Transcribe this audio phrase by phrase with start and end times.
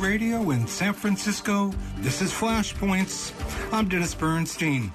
[0.00, 1.72] Radio in San Francisco.
[1.98, 3.32] This is Flashpoints.
[3.72, 4.92] I'm Dennis Bernstein.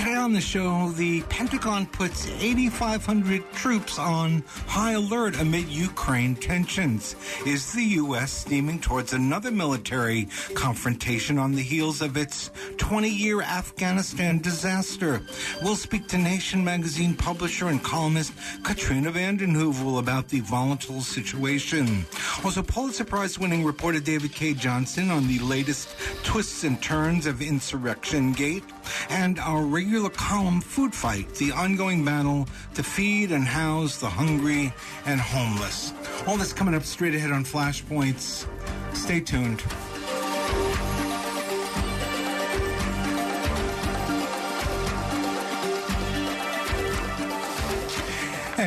[0.00, 7.16] Today on the show, the Pentagon puts 8,500 troops on high alert amid Ukraine tensions.
[7.44, 8.32] Is the U.S.
[8.32, 15.20] steaming towards another military confrontation on the heels of its 20 year Afghanistan disaster?
[15.62, 18.32] We'll speak to Nation magazine publisher and columnist
[18.62, 22.06] Katrina vanden Heuvel about the volatile situation.
[22.42, 27.42] Also, Pulitzer Prize winning reporter David Cay Johnston on the latest twists and turns of
[27.42, 28.64] Insurrection Gate,
[29.08, 34.72] and our regular column Food Fight, the ongoing battle to feed and house the hungry
[35.06, 35.92] and homeless.
[36.26, 38.46] All this coming up straight ahead on Flashpoints.
[38.94, 39.62] Stay tuned.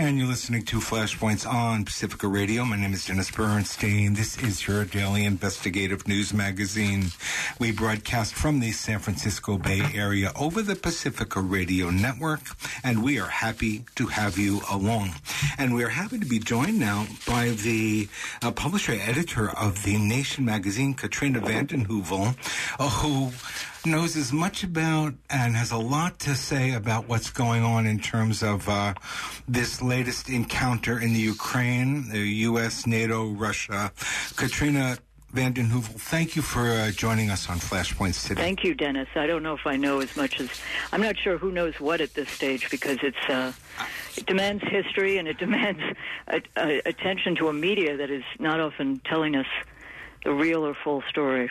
[0.04, 2.66] And you're listening to Flashpoints on Pacifica Radio.
[2.66, 4.16] My name is Dennis Bernstein.
[4.16, 7.06] This is your daily investigative news magazine.
[7.58, 12.42] We broadcast from the San Francisco Bay Area over the Pacifica Radio Network,
[12.84, 15.16] and we are happy to have you along.
[15.58, 18.10] And we are happy to be joined now by the
[18.42, 22.36] uh, publisher editor of the Nation magazine, Katrina vanden Heuvel,
[22.78, 23.32] uh, who
[23.86, 28.00] knows as much about and has a lot to say about what's going on in
[28.00, 28.94] terms of uh,
[29.48, 33.92] this latest encounter in the Ukraine, the U.S., NATO, Russia.
[34.36, 34.98] Katrina
[35.34, 38.42] vanden Heuvel, thank you for uh, joining us on Flashpoints today.
[38.42, 39.08] Thank you, Dennis.
[39.16, 40.50] I don't know if I know as much as
[40.92, 43.52] I'm not sure who knows what at this stage because it's uh,
[44.16, 45.82] it demands history and it demands
[46.28, 49.48] a, a, attention to a media that is not often telling us
[50.24, 51.50] the real or full story.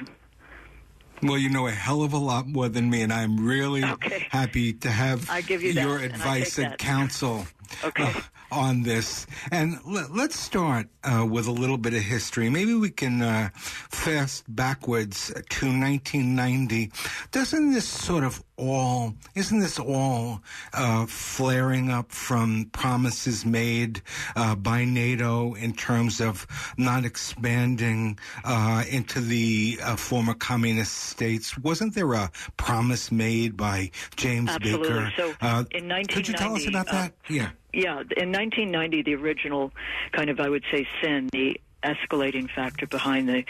[1.23, 4.27] Well, you know a hell of a lot more than me, and I'm really okay.
[4.30, 7.47] happy to have I give you your advice and, and counsel
[7.85, 8.05] okay.
[8.05, 8.20] uh,
[8.51, 9.27] on this.
[9.52, 12.51] And let, us start uh, with a little bit of history.
[12.51, 16.91] Maybe we can uh, fast backwards to 1990.
[17.30, 20.40] Doesn't this sort of all, isn't this all
[20.73, 24.02] uh, flaring up from promises made
[24.36, 26.46] uh, by NATO in terms of
[26.77, 31.58] not expanding uh, into the uh, former communist states?
[31.58, 34.89] Wasn't there a promise made by James Absolutely.
[34.89, 35.12] Baker?
[35.17, 37.12] So uh, in 1990, could you tell us about that?
[37.29, 37.50] yeah.
[37.74, 39.73] Yeah, in 1990, the original
[40.12, 43.45] kind of, I would say, sin, the escalating factor behind the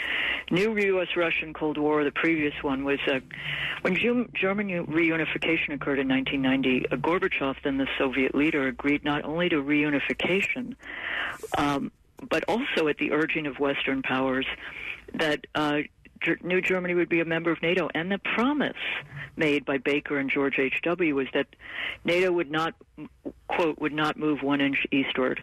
[0.50, 2.04] new U.S.-Russian Cold War.
[2.04, 3.20] The previous one was uh,
[3.82, 6.88] when German reunification occurred in 1990.
[6.90, 10.76] Uh, Gorbachev, then the Soviet leader, agreed not only to reunification,
[11.58, 11.90] um,
[12.28, 14.46] but also at the urging of Western powers
[15.14, 15.80] that uh,
[16.42, 17.88] New Germany would be a member of NATO.
[17.94, 18.76] And the promise
[19.36, 21.14] made by Baker and George H.W.
[21.14, 21.46] was that
[22.04, 22.74] NATO would not,
[23.48, 25.42] quote, would not move one inch eastward.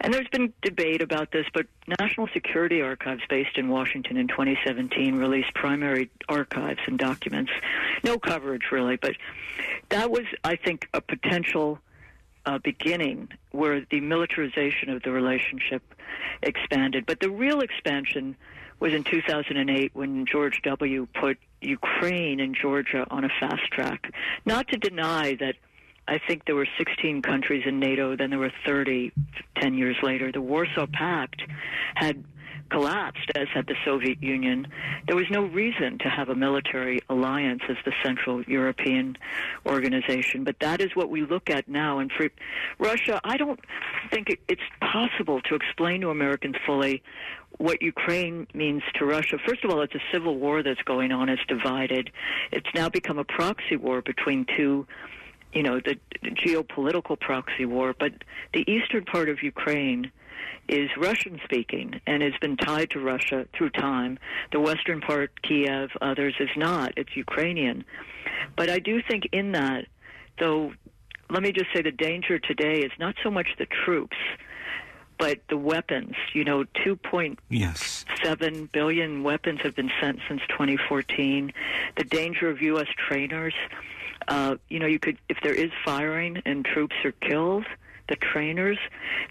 [0.00, 1.66] And there's been debate about this, but
[1.98, 7.50] National Security Archives, based in Washington in 2017, released primary archives and documents.
[8.04, 9.16] No coverage, really, but
[9.88, 11.78] that was, I think, a potential.
[12.46, 15.82] Uh, beginning where the militarization of the relationship
[16.42, 17.04] expanded.
[17.04, 18.34] But the real expansion
[18.80, 21.06] was in 2008 when George W.
[21.14, 24.12] put Ukraine and Georgia on a fast track.
[24.46, 25.56] Not to deny that
[26.08, 29.12] I think there were 16 countries in NATO, then there were 30
[29.60, 30.32] 10 years later.
[30.32, 31.42] The Warsaw Pact
[31.94, 32.24] had
[32.70, 34.66] collapsed, as had the Soviet Union.
[35.06, 39.16] There was no reason to have a military alliance as the Central European
[39.66, 41.98] organization, but that is what we look at now.
[41.98, 42.28] And for
[42.78, 43.60] Russia, I don't
[44.10, 47.02] think it's possible to explain to Americans fully
[47.58, 49.38] what Ukraine means to Russia.
[49.46, 51.28] First of all, it's a civil war that's going on.
[51.28, 52.10] It's divided.
[52.52, 54.86] It's now become a proxy war between two,
[55.52, 57.94] you know, the, geopolitical proxy war.
[57.98, 58.12] But
[58.54, 60.12] the eastern part of Ukraine
[60.68, 64.18] is Russian speaking and has been tied to Russia through time.
[64.52, 66.92] The western part, Kiev, others, is not.
[66.96, 67.84] It's Ukrainian.
[68.56, 69.86] But I do think in that,
[70.38, 70.72] though,
[71.28, 74.16] let me just say the danger today is not so much the troops
[75.20, 78.06] but the weapons, you know, 2.7 yes.
[78.72, 81.52] billion weapons have been sent since 2014.
[81.98, 82.86] The danger of U.S.
[82.96, 83.52] trainers,
[84.28, 87.66] uh, you know, you could, if there is firing and troops are killed,
[88.10, 88.76] the trainers,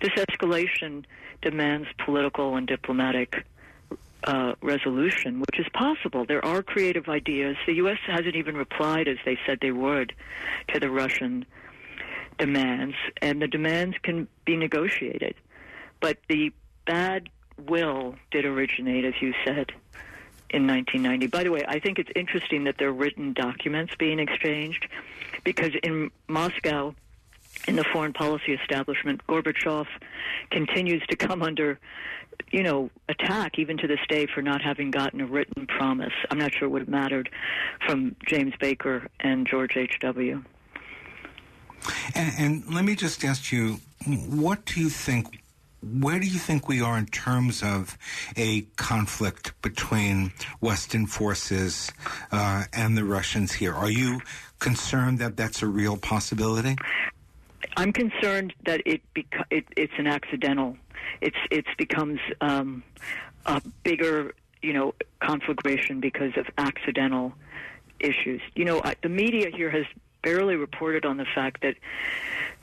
[0.02, 1.06] this escalation
[1.44, 3.46] demands political and diplomatic
[4.24, 6.26] uh, resolution, which is possible.
[6.26, 7.56] There are creative ideas.
[7.68, 8.00] The U.S.
[8.08, 10.14] hasn't even replied as they said they would
[10.70, 11.46] to the Russian
[12.38, 15.36] demands, and the demands can be negotiated.
[16.00, 16.52] But the
[16.86, 17.30] bad
[17.68, 19.72] will did originate, as you said,
[20.50, 21.28] in 1990.
[21.28, 24.88] By the way, I think it's interesting that there are written documents being exchanged
[25.44, 26.96] because in Moscow,
[27.70, 29.22] in the foreign policy establishment.
[29.28, 29.86] Gorbachev
[30.50, 31.80] continues to come under,
[32.52, 36.14] you know, attack even to this day for not having gotten a written promise.
[36.32, 37.30] I'm not sure it would have mattered
[37.86, 40.44] from James Baker and George H.W.
[42.16, 45.44] And, and let me just ask you, what do you think
[45.82, 47.98] where do you think we are in terms of
[48.36, 51.90] a conflict between Western forces
[52.34, 53.74] uh, and the Russians here?
[53.74, 54.20] Are you
[54.60, 56.76] concerned that that's a real possibility?
[57.78, 59.02] I'm concerned that it,
[59.50, 60.78] it it's an accidental.
[61.22, 62.84] It's it's becomes um,
[63.46, 67.34] a bigger you know conflagration because of accidental
[68.00, 68.42] issues.
[68.56, 69.86] You know, the media here has
[70.22, 71.76] barely reported on the fact that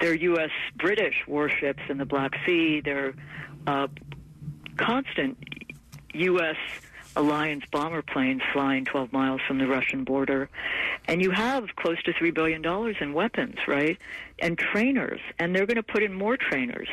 [0.00, 0.50] there are U.S.
[0.76, 2.80] British warships in the Black Sea.
[2.84, 3.14] There
[3.66, 3.88] are uh,
[4.76, 5.38] constant
[6.12, 6.56] U.S.
[7.16, 10.48] alliance bomber planes flying 12 miles from the Russian border.
[11.08, 12.64] And you have close to $3 billion
[13.00, 13.98] in weapons, right?
[14.38, 15.20] And trainers.
[15.38, 16.88] And they're going to put in more trainers.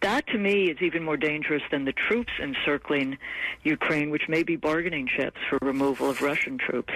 [0.00, 3.18] That, to me, is even more dangerous than the troops encircling
[3.62, 6.94] Ukraine, which may be bargaining chips for removal of Russian troops.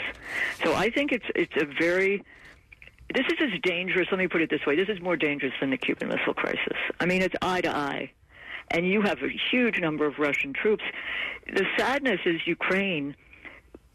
[0.65, 2.25] So I think it's, it's a very
[3.15, 4.09] this is as dangerous.
[4.11, 6.79] Let me put it this way: this is more dangerous than the Cuban Missile Crisis.
[6.99, 8.11] I mean, it's eye to eye,
[8.73, 10.85] and you have a huge number of Russian troops.
[11.47, 13.15] The sadness is Ukraine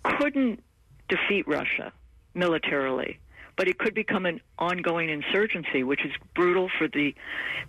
[0.04, 0.64] couldn't
[1.10, 1.92] defeat Russia
[2.34, 3.20] militarily,
[3.56, 7.14] but it could become an ongoing insurgency, which is brutal for the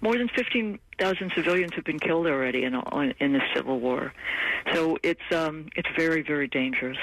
[0.00, 2.74] more than 15,000 civilians have been killed already in
[3.20, 4.12] in the civil war.
[4.72, 6.98] So it's um, it's very very dangerous.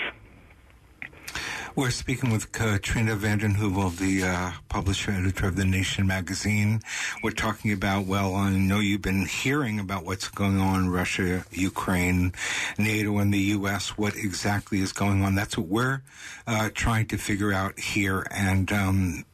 [1.76, 6.82] We're speaking with Katrina vanden Heuvel, the uh, publisher editor of The Nation magazine.
[7.22, 11.46] We're talking about, well, I know you've been hearing about what's going on in Russia,
[11.52, 12.34] Ukraine,
[12.78, 13.98] NATO, and the U.S.
[13.98, 15.36] What exactly is going on?
[15.36, 16.02] That's what we're
[16.48, 18.26] uh, trying to figure out here.
[18.32, 19.26] And um,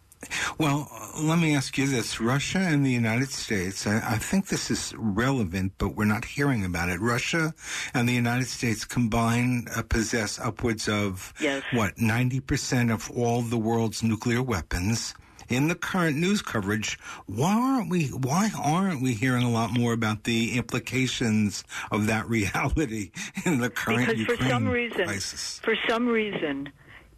[0.58, 0.90] well,
[1.20, 2.20] let me ask you this.
[2.20, 6.64] Russia and the United States, I, I, think this is relevant, but we're not hearing
[6.64, 7.00] about it.
[7.00, 7.54] Russia
[7.94, 11.64] and the United States combined uh, possess upwards of, yes.
[11.74, 15.14] what, 90% of all the world's nuclear weapons.
[15.50, 19.92] In the current news coverage, why aren't we why aren't we hearing a lot more
[19.92, 23.12] about the implications of that reality
[23.46, 25.60] in the current because Ukraine for some reason, crisis?
[25.62, 26.72] For some reason,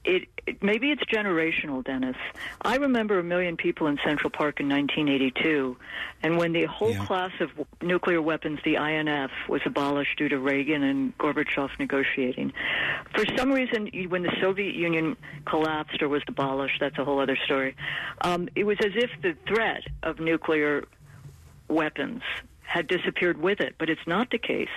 [0.06, 2.18] it, it, maybe it's generational, Dennis.
[2.62, 5.78] I remember a million people in Central Park in 1982,
[6.22, 7.06] and when the whole yeah.
[7.06, 7.50] class of
[7.82, 12.54] nuclear weapons, the INF, was abolished due to Reagan and Gorbachev negotiating.
[13.16, 15.16] For some reason, when the Soviet Union
[15.46, 17.76] collapsed or was abolished, that's a whole other story.
[18.22, 20.86] Um, it was as if the threat of nuclear
[21.70, 22.22] weapons
[22.74, 24.76] had disappeared with it, but it's not the case.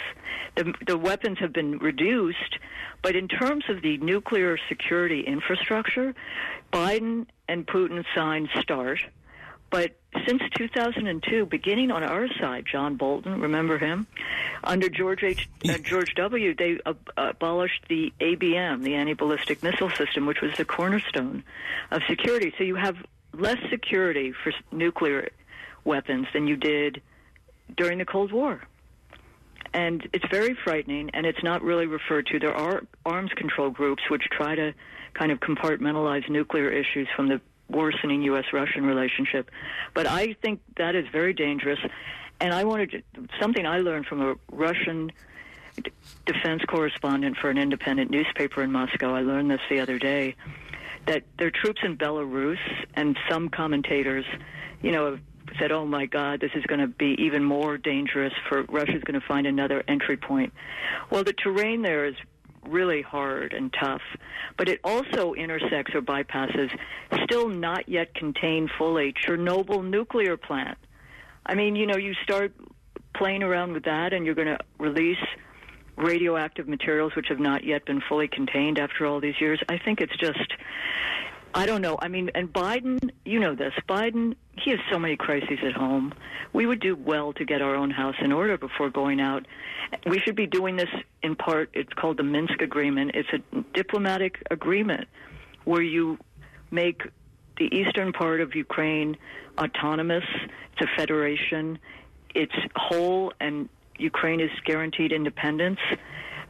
[0.54, 2.58] The, the weapons have been reduced,
[3.00, 6.14] but in terms of the nuclear security infrastructure,
[6.70, 9.00] Biden and Putin signed START.
[9.70, 9.96] But
[10.26, 14.06] since 2002, beginning on our side, John Bolton, remember him?
[14.62, 15.48] Under George H.
[15.66, 20.66] Uh, George W., they uh, abolished the ABM, the anti-ballistic missile system, which was the
[20.66, 21.42] cornerstone
[21.90, 22.52] of security.
[22.58, 22.98] So you have
[23.32, 25.30] less security for nuclear
[25.84, 27.00] weapons than you did
[27.74, 28.62] during the Cold War.
[29.72, 32.38] And it's very frightening, and it's not really referred to.
[32.38, 34.72] There are arms control groups which try to
[35.14, 38.44] kind of compartmentalize nuclear issues from the worsening U.S.
[38.52, 39.50] Russian relationship.
[39.92, 41.78] But I think that is very dangerous.
[42.40, 43.02] And I wanted to,
[43.40, 45.12] something I learned from a Russian
[46.24, 49.14] defense correspondent for an independent newspaper in Moscow.
[49.14, 50.36] I learned this the other day
[51.06, 52.58] that their troops in Belarus,
[52.94, 54.24] and some commentators,
[54.82, 55.18] you know,
[55.58, 58.32] said, "Oh my God, this is going to be even more dangerous.
[58.48, 60.52] For Russia's going to find another entry point."
[61.10, 62.14] Well, the terrain there is
[62.66, 64.02] really hard and tough,
[64.56, 66.70] but it also intersects or bypasses
[67.24, 70.78] still not yet contained fully Chernobyl nuclear plant.
[71.44, 72.52] I mean, you know, you start
[73.14, 75.24] playing around with that, and you're going to release
[75.96, 79.60] radioactive materials which have not yet been fully contained after all these years.
[79.68, 80.52] I think it's just
[81.56, 81.96] I don't know.
[81.98, 83.72] I mean, and Biden, you know this.
[83.88, 86.12] Biden, he has so many crises at home.
[86.52, 89.46] We would do well to get our own house in order before going out.
[90.04, 90.90] We should be doing this
[91.22, 91.70] in part.
[91.72, 93.12] It's called the Minsk Agreement.
[93.14, 95.08] It's a diplomatic agreement
[95.64, 96.18] where you
[96.70, 97.04] make
[97.56, 99.16] the eastern part of Ukraine
[99.56, 100.24] autonomous.
[100.74, 101.78] It's a federation.
[102.34, 105.80] It's whole, and Ukraine is guaranteed independence.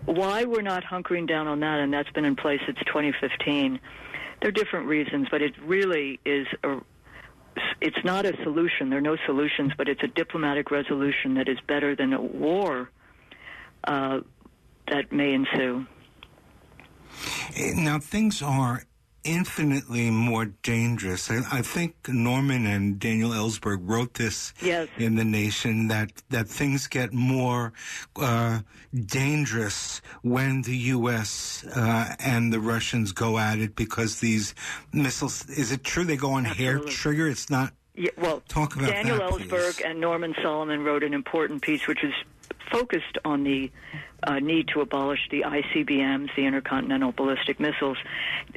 [0.04, 3.78] Why we're not hunkering down on that, and that's been in place since 2015
[4.40, 6.78] there are different reasons, but it really is a
[7.80, 8.90] it's not a solution.
[8.90, 12.90] There are no solutions, but it's a diplomatic resolution that is better than a war
[13.84, 14.20] uh,
[14.88, 15.86] that may ensue.
[17.76, 18.82] Now, things are
[19.26, 21.30] infinitely more dangerous.
[21.30, 24.88] I, I, think Norman and Daniel Ellsberg wrote this yes.
[24.96, 27.72] in the Nation that that things get more
[28.16, 28.60] uh,
[28.94, 31.64] dangerous when the U.S.
[31.64, 34.54] Uh, and the Russians go at it because these
[34.92, 35.48] missiles.
[35.50, 36.64] Is it true they go on Absolutely.
[36.64, 37.28] hair trigger?
[37.28, 37.72] It's not.
[37.94, 39.80] Yeah, well, talk about Daniel that, Ellsberg please.
[39.80, 42.12] and Norman Solomon wrote an important piece, which is
[42.70, 43.70] focused on the
[44.22, 47.98] uh, need to abolish the ICBMs, the intercontinental ballistic missiles.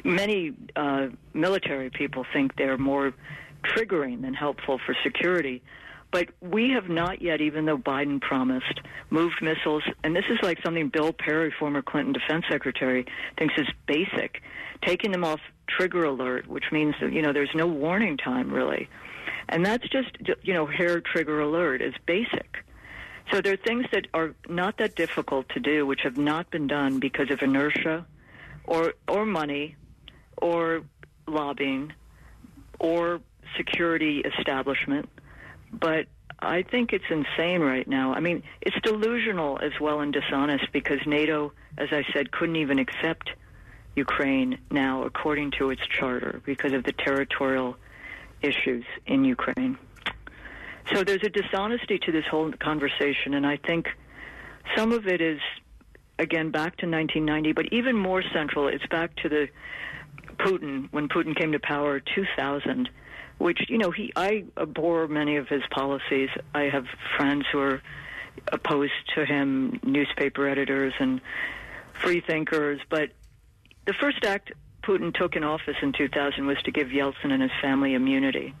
[0.04, 3.12] Many uh, military people think they're more
[3.62, 5.62] triggering than helpful for security.
[6.12, 10.58] But we have not yet, even though Biden promised, moved missiles, and this is like
[10.64, 13.06] something Bill Perry, former Clinton defense secretary,
[13.38, 14.42] thinks is basic,
[14.84, 18.88] taking them off trigger alert, which means that, you know, there's no warning time really.
[19.48, 20.10] And that's just,
[20.42, 22.64] you know, hair trigger alert is basic.
[23.30, 26.66] So there are things that are not that difficult to do, which have not been
[26.66, 28.06] done because of inertia,
[28.64, 29.76] or or money,
[30.36, 30.82] or
[31.26, 31.92] lobbying,
[32.78, 33.20] or
[33.56, 35.08] security establishment.
[35.72, 36.06] But
[36.40, 38.14] I think it's insane right now.
[38.14, 42.78] I mean, it's delusional as well and dishonest because NATO, as I said, couldn't even
[42.78, 43.30] accept
[43.94, 47.76] Ukraine now according to its charter because of the territorial
[48.42, 49.78] issues in Ukraine.
[50.92, 53.86] So there's a dishonesty to this whole conversation, and I think
[54.76, 55.38] some of it is,
[56.18, 59.48] again, back to 1990, but even more central, it's back to the
[60.38, 62.88] Putin, when Putin came to power 2000,
[63.38, 66.28] which, you know, he, I abhor many of his policies.
[66.54, 67.82] I have friends who are
[68.52, 71.20] opposed to him, newspaper editors and
[71.92, 73.10] free thinkers, but
[73.86, 77.52] the first act Putin took in office in 2000 was to give Yeltsin and his
[77.62, 78.54] family immunity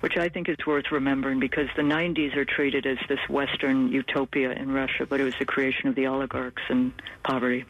[0.00, 4.52] which I think is worth remembering because the 90s are treated as this Western utopia
[4.52, 7.64] in Russia, but it was the creation of the oligarchs and poverty.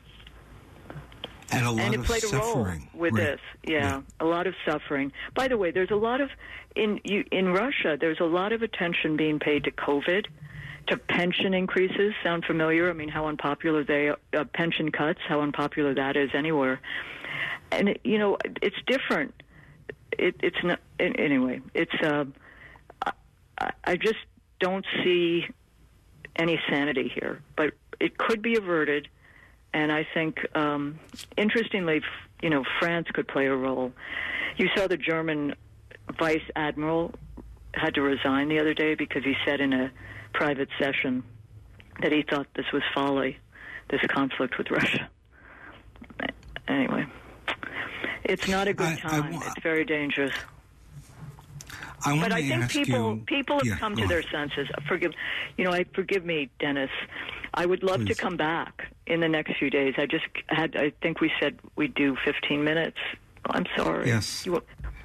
[1.50, 2.88] And a lot and it of played suffering.
[2.92, 3.22] a role with right.
[3.22, 3.40] this.
[3.64, 5.12] Yeah, yeah, a lot of suffering.
[5.34, 6.30] By the way, there's a lot of
[6.74, 7.96] in you, in Russia.
[8.00, 10.26] There's a lot of attention being paid to COVID,
[10.88, 12.14] to pension increases.
[12.22, 12.90] Sound familiar?
[12.90, 16.80] I mean, how unpopular they are, uh, pension cuts, how unpopular that is anywhere.
[17.70, 19.34] And you know, it's different
[20.18, 21.60] it, it's not anyway.
[21.74, 22.24] It's uh,
[23.58, 24.18] I, I just
[24.60, 25.46] don't see
[26.36, 29.08] any sanity here, but it could be averted,
[29.72, 30.98] and I think um,
[31.36, 32.02] interestingly,
[32.42, 33.92] you know, France could play a role.
[34.56, 35.54] You saw the German
[36.18, 37.14] vice admiral
[37.72, 39.90] had to resign the other day because he said in a
[40.32, 41.24] private session
[42.02, 43.38] that he thought this was folly,
[43.90, 45.08] this conflict with Russia.
[46.68, 47.06] Anyway.
[48.24, 49.34] It's not a good I, time.
[49.34, 50.32] I, it's very dangerous.
[52.06, 54.68] I but I think people you, people have yeah, come to their senses.
[54.86, 55.12] Forgive,
[55.56, 56.90] you know, I forgive me, Dennis.
[57.54, 58.08] I would love Please.
[58.08, 59.94] to come back in the next few days.
[59.96, 60.76] I just had.
[60.76, 62.98] I think we said we'd do 15 minutes.
[63.46, 64.08] I'm sorry.
[64.08, 64.44] Yes.
[64.44, 64.62] You,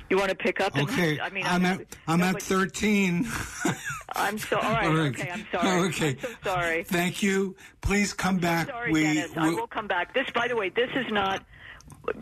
[0.09, 0.77] you want to pick up?
[0.77, 1.19] Okay.
[1.19, 3.27] I mean, I'm, I'm, at I'm at 13.
[4.15, 4.87] I'm so all right.
[4.87, 5.19] All right.
[5.19, 5.87] Okay, I'm sorry.
[5.89, 6.09] Okay.
[6.09, 6.83] I'm so sorry.
[6.83, 7.55] Thank you.
[7.81, 8.69] Please come back.
[8.69, 9.31] Sorry, we, Dennis.
[9.37, 10.13] I we- will come back.
[10.13, 11.43] This, by the way, this is not.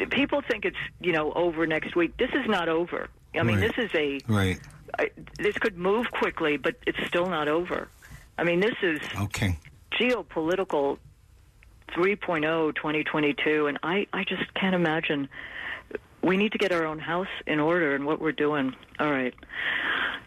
[0.09, 2.17] People think it's you know over next week.
[2.17, 3.09] This is not over.
[3.35, 3.71] I mean, Right.
[3.75, 4.21] this is a.
[4.27, 4.59] right.
[4.99, 7.87] I, this could move quickly, but it's still not over.
[8.37, 9.57] I mean, this is Okay.
[9.91, 10.97] geopolitical
[11.89, 15.29] 3.0 2022, and I, I just can't imagine.
[16.23, 18.75] We need to get our own house in order and what we're doing.
[18.99, 19.33] All right.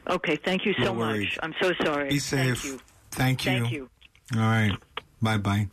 [0.09, 1.38] Okay, thank you so much.
[1.42, 2.09] I'm so sorry.
[2.11, 2.61] Be safe.
[2.61, 2.80] Thank you.
[3.11, 3.50] Thank you.
[3.61, 3.90] Thank you.
[4.37, 4.73] All right.
[5.21, 5.69] Bye bye.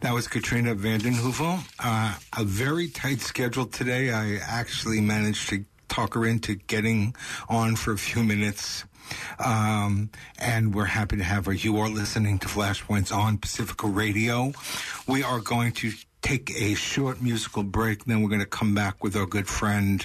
[0.00, 1.60] That was Katrina Vanden Heuvel.
[1.78, 4.10] Uh, a very tight schedule today.
[4.10, 7.14] I actually managed to talk her into getting
[7.48, 8.84] on for a few minutes.
[9.38, 11.52] Um, and we're happy to have her.
[11.52, 14.52] You are listening to Flashpoints on Pacifica Radio.
[15.06, 18.04] We are going to take a short musical break.
[18.04, 20.04] Then we're going to come back with our good friend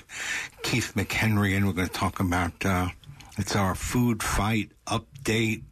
[0.62, 2.90] Keith McHenry, and we're going to talk about uh,
[3.38, 5.64] it's our food fight update.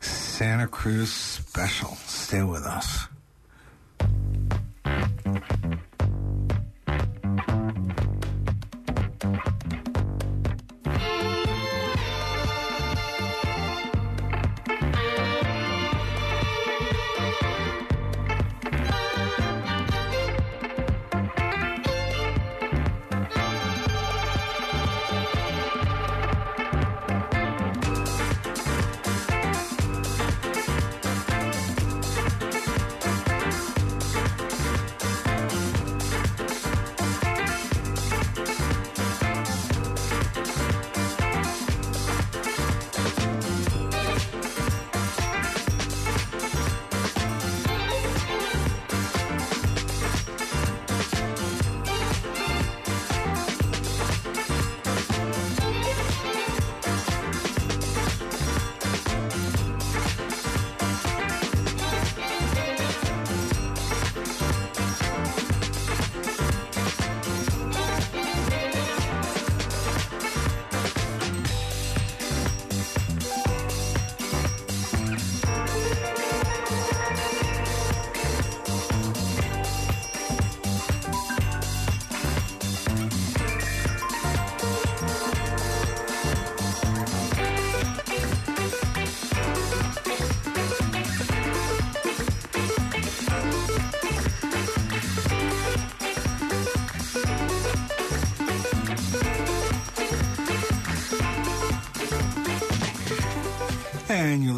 [0.00, 1.96] Santa Cruz special.
[2.06, 3.08] Stay with us.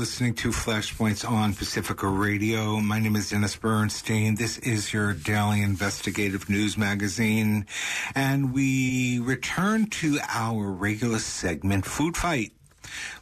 [0.01, 2.81] Listening to Flashpoints on Pacifica Radio.
[2.81, 4.35] My name is Dennis Bernstein.
[4.35, 7.67] This is your daily investigative news magazine.
[8.15, 12.53] And we return to our regular segment, Food Fight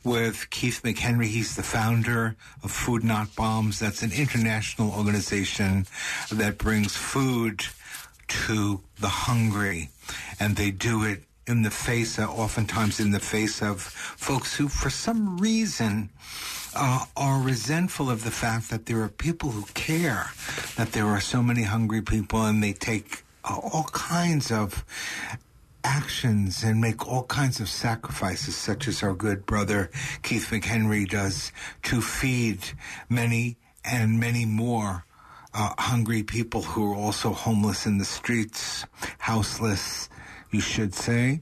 [0.05, 1.25] with Keith McHenry.
[1.25, 3.81] He's the founder of Food Not Bombs.
[3.81, 5.85] That's an international organization
[6.31, 7.65] that brings food
[8.29, 9.91] to the hungry.
[10.39, 14.69] And they do it in the face, of, oftentimes in the face of folks who,
[14.69, 16.11] for some reason,
[16.75, 20.31] uh, are resentful of the fact that there are people who care
[20.77, 24.85] that there are so many hungry people and they take uh, all kinds of
[25.85, 29.91] actions and make all kinds of sacrifices, such as our good brother
[30.23, 31.53] Keith McHenry does,
[31.85, 32.59] to feed
[33.09, 35.05] many and many more
[35.55, 38.85] uh, hungry people who are also homeless in the streets,
[39.19, 40.09] houseless,
[40.51, 41.41] you should say.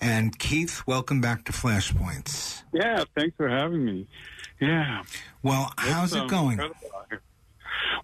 [0.00, 2.62] And Keith, welcome back to Flashpoints.
[2.72, 4.06] Yeah, thanks for having me.
[4.60, 5.02] Yeah.
[5.42, 6.60] Well, how's it um, going?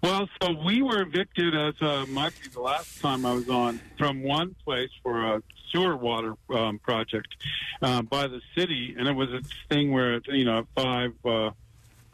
[0.01, 3.79] Well, so we were evicted, as uh, might be the last time I was on,
[3.97, 7.35] from one place for a sewer water um, project
[7.81, 11.13] uh, by the city, and it was a thing where you know five.
[11.25, 11.51] Uh,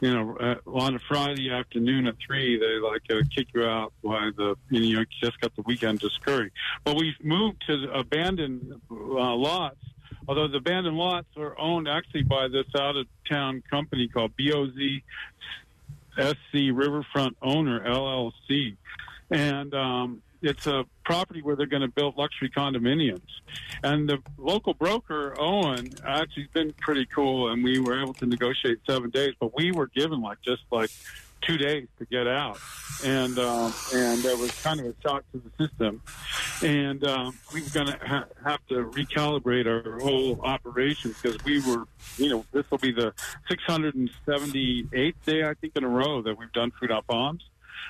[0.02, 3.94] you know, uh, on a Friday afternoon at three, they like uh, kick you out
[4.04, 6.52] by the, you know, you just got the weekend to scurry.
[6.84, 9.78] But we've moved to abandoned uh, lots,
[10.32, 15.02] although the abandoned lots are owned actually by this out of town company called BOZ
[16.18, 18.78] SC Riverfront Owner LLC.
[19.30, 23.20] And, um, it's a property where they're going to build luxury condominiums.
[23.84, 28.26] And the local broker, Owen, actually has been pretty cool, and we were able to
[28.26, 30.90] negotiate seven days, but we were given like just like
[31.42, 32.60] two days to get out.
[33.04, 36.02] And, um, and it was kind of a shock to the system.
[36.64, 41.60] And, um, we were going to ha- have to recalibrate our whole operation because we
[41.62, 41.86] were,
[42.18, 43.14] you know, this will be the
[43.50, 47.44] 678th day, I think, in a row that we've done food not bombs.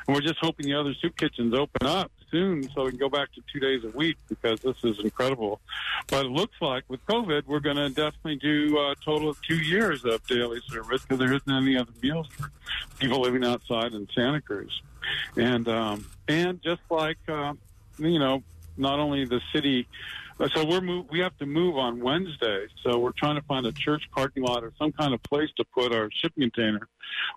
[0.07, 3.09] And we're just hoping the other soup kitchens open up soon so we can go
[3.09, 5.59] back to two days a week because this is incredible.
[6.07, 9.57] But it looks like with COVID, we're going to definitely do a total of two
[9.57, 12.51] years of daily service because there isn't any other meals for
[12.99, 14.81] people living outside in Santa Cruz.
[15.35, 17.53] And, um, and just like, uh,
[17.97, 18.43] you know,
[18.77, 19.87] not only the city
[20.49, 22.67] so we're move, we have to move on Wednesday.
[22.83, 25.65] So we're trying to find a church parking lot or some kind of place to
[25.65, 26.87] put our shipping container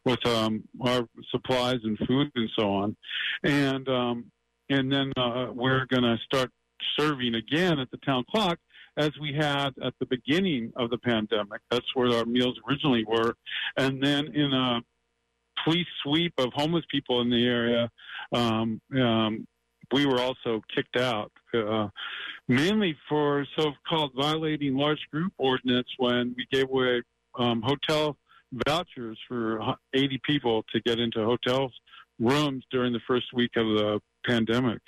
[0.05, 2.97] with um, our supplies and food and so on.
[3.43, 4.31] And um,
[4.71, 6.51] and then uh, we're going to start
[6.99, 8.59] serving again at the town clock
[8.97, 11.61] as we had at the beginning of the pandemic.
[11.71, 13.35] That's where our meals originally were.
[13.77, 14.81] And then in a
[15.65, 17.91] police sweep of homeless people in the area,
[18.33, 19.47] um, um,
[19.93, 21.89] we were also kicked out, uh,
[22.49, 27.03] mainly for so-called violating large group ordinance when we gave away
[27.39, 28.17] um, hotel
[28.67, 29.61] vouchers for
[29.95, 31.73] 80 people to get into hotels
[32.21, 34.81] rooms during the first week of the pandemic.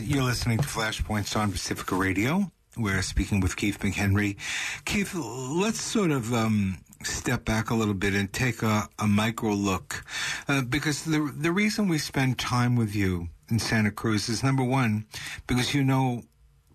[0.00, 2.50] You're listening to Flashpoints on Pacifica Radio.
[2.76, 4.36] We're speaking with Keith McHenry.
[4.84, 9.52] Keith, let's sort of um, step back a little bit and take a, a micro
[9.52, 10.04] look,
[10.46, 14.62] uh, because the the reason we spend time with you in Santa Cruz is number
[14.62, 15.06] one,
[15.46, 16.22] because you know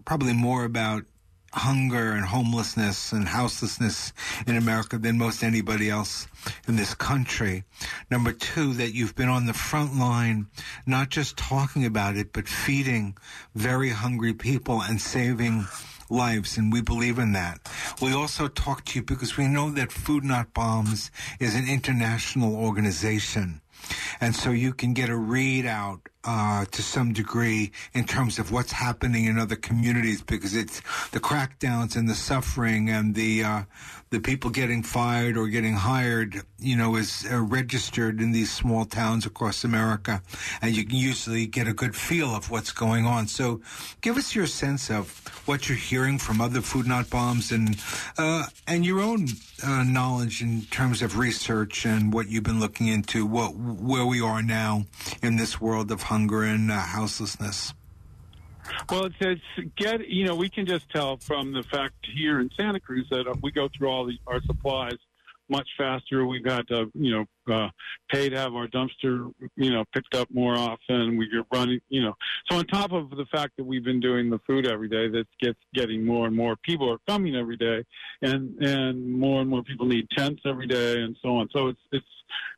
[0.05, 1.05] probably more about
[1.53, 4.11] hunger and homelessness and houselessness
[4.47, 6.27] in America than most anybody else
[6.67, 7.63] in this country.
[8.09, 10.47] Number two, that you've been on the front line,
[10.85, 13.15] not just talking about it, but feeding
[13.53, 15.65] very hungry people and saving
[16.09, 17.59] lives, and we believe in that.
[18.01, 22.55] We also talk to you because we know that Food Not Bombs is an international
[22.55, 23.61] organization.
[24.21, 28.71] And so you can get a readout uh, to some degree in terms of what's
[28.71, 30.81] happening in other communities because it's
[31.11, 33.63] the crackdowns and the suffering and the uh,
[34.13, 38.85] the people getting fired or getting hired, you know, is uh, registered in these small
[38.85, 40.21] towns across America,
[40.61, 43.27] and you can usually get a good feel of what's going on.
[43.27, 43.59] So,
[44.01, 45.09] give us your sense of
[45.47, 47.75] what you're hearing from other food not bombs and
[48.19, 49.29] uh, and your own
[49.65, 54.21] uh, knowledge in terms of research and what you've been looking into, what where we
[54.21, 54.85] are now
[55.23, 57.73] in this world of hunger and uh, houselessness?
[58.87, 62.51] Well, it's, it's get you know we can just tell from the fact here in
[62.55, 64.97] Santa Cruz that uh, we go through all the, our supplies
[65.49, 66.25] much faster.
[66.25, 67.69] We've got to you know uh,
[68.11, 71.17] pay to have our dumpster you know picked up more often.
[71.17, 72.13] We are running you know
[72.49, 75.25] so on top of the fact that we've been doing the food every day, that
[75.41, 77.83] gets getting more and more people are coming every day,
[78.21, 81.49] and and more and more people need tents every day and so on.
[81.51, 82.05] So it's it's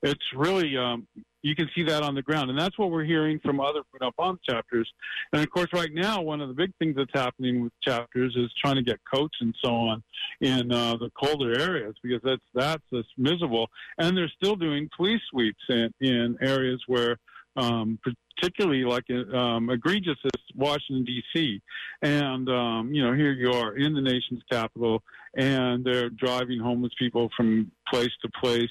[0.04, 1.08] it's really um,
[1.46, 2.50] you can see that on the ground.
[2.50, 4.92] And that's what we're hearing from other Not Bombs chapters.
[5.32, 8.52] And of course, right now, one of the big things that's happening with chapters is
[8.60, 10.04] trying to get coats and so on
[10.42, 13.68] in uh, the colder areas because that's that's just miserable.
[14.00, 17.18] And they're still doing police sweeps in, in areas where
[17.58, 18.00] um,
[18.38, 21.62] particularly like um, egregious as Washington D.C.
[22.02, 25.04] And um, you know, here you are in the nation's capital,
[25.36, 28.70] and they're driving homeless people from place to place,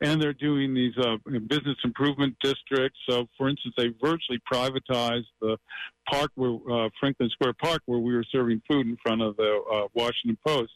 [0.00, 1.16] and they're doing these uh,
[1.48, 2.98] business improvement districts.
[3.08, 5.56] So, for instance, they virtually privatized the
[6.10, 9.60] park where uh, Franklin Square Park, where we were serving food in front of the
[9.72, 10.72] uh, Washington Post,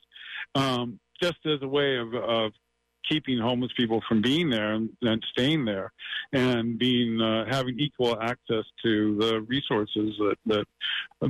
[0.55, 2.53] um, just as a way of, of
[3.09, 5.93] keeping homeless people from being there and, and staying there
[6.33, 10.67] and being uh, having equal access to the resources that, that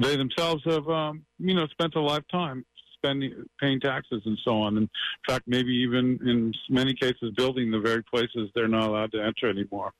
[0.00, 2.64] they themselves have um, you know spent a lifetime
[3.02, 4.76] spending paying taxes and so on.
[4.76, 9.12] And in fact, maybe even in many cases building the very places they're not allowed
[9.12, 9.92] to enter anymore.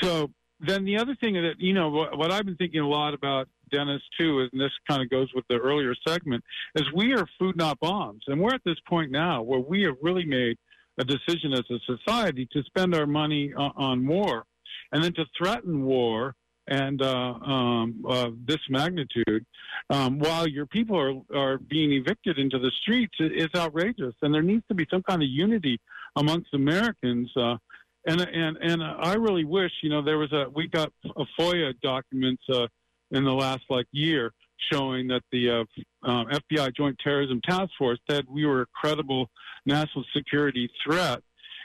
[0.00, 3.48] So then the other thing that you know what, I've been thinking a lot about
[3.70, 6.42] Dennis too, and this kind of goes with the earlier segment,
[6.74, 9.96] is we are food not bombs, and we're at this point now where we have
[10.02, 10.58] really made
[10.98, 14.44] a decision as a society to spend our money on, on war
[14.92, 16.34] and then to threaten war
[16.68, 19.44] and uh, um, uh, this magnitude
[19.90, 24.14] um, while your people are, are being evicted into the streets is outrageous.
[24.22, 25.80] And there needs to be some kind of unity
[26.16, 27.30] amongst Americans.
[27.34, 27.56] Uh,
[28.06, 31.72] and, and, and I really wish, you know, there was a, we got a FOIA
[31.80, 32.66] documents uh,
[33.10, 34.32] in the last like year
[34.72, 39.30] showing that the uh, um, FBI Joint Terrorism Task Force said we were a credible
[39.66, 41.20] national security threat,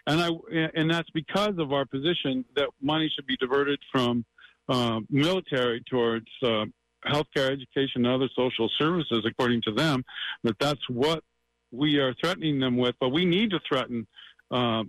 [0.07, 0.29] and I
[0.75, 4.25] and that's because of our position that money should be diverted from
[4.69, 6.65] uh, military towards uh,
[7.05, 10.03] healthcare, education, and other social services, according to them.
[10.43, 11.23] That that's what
[11.71, 14.07] we are threatening them with, but we need to threaten.
[14.51, 14.83] Uh,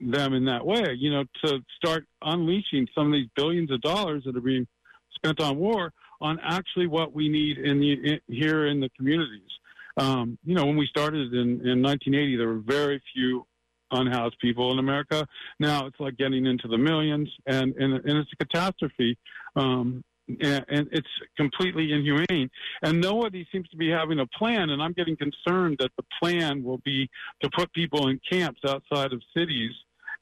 [0.00, 4.22] them in that way, you know, to start unleashing some of these billions of dollars
[4.24, 4.66] that are being
[5.14, 5.92] spent on war
[6.24, 9.50] on actually what we need in the in, here in the communities.
[9.98, 13.46] Um, you know, when we started in, in 1980, there were very few
[13.90, 15.26] unhoused people in America.
[15.60, 19.16] Now it's like getting into the millions, and and, and it's a catastrophe.
[19.54, 20.02] Um,
[20.40, 21.06] and, and it's
[21.36, 22.48] completely inhumane.
[22.82, 24.70] And nobody seems to be having a plan.
[24.70, 27.10] And I'm getting concerned that the plan will be
[27.42, 29.72] to put people in camps outside of cities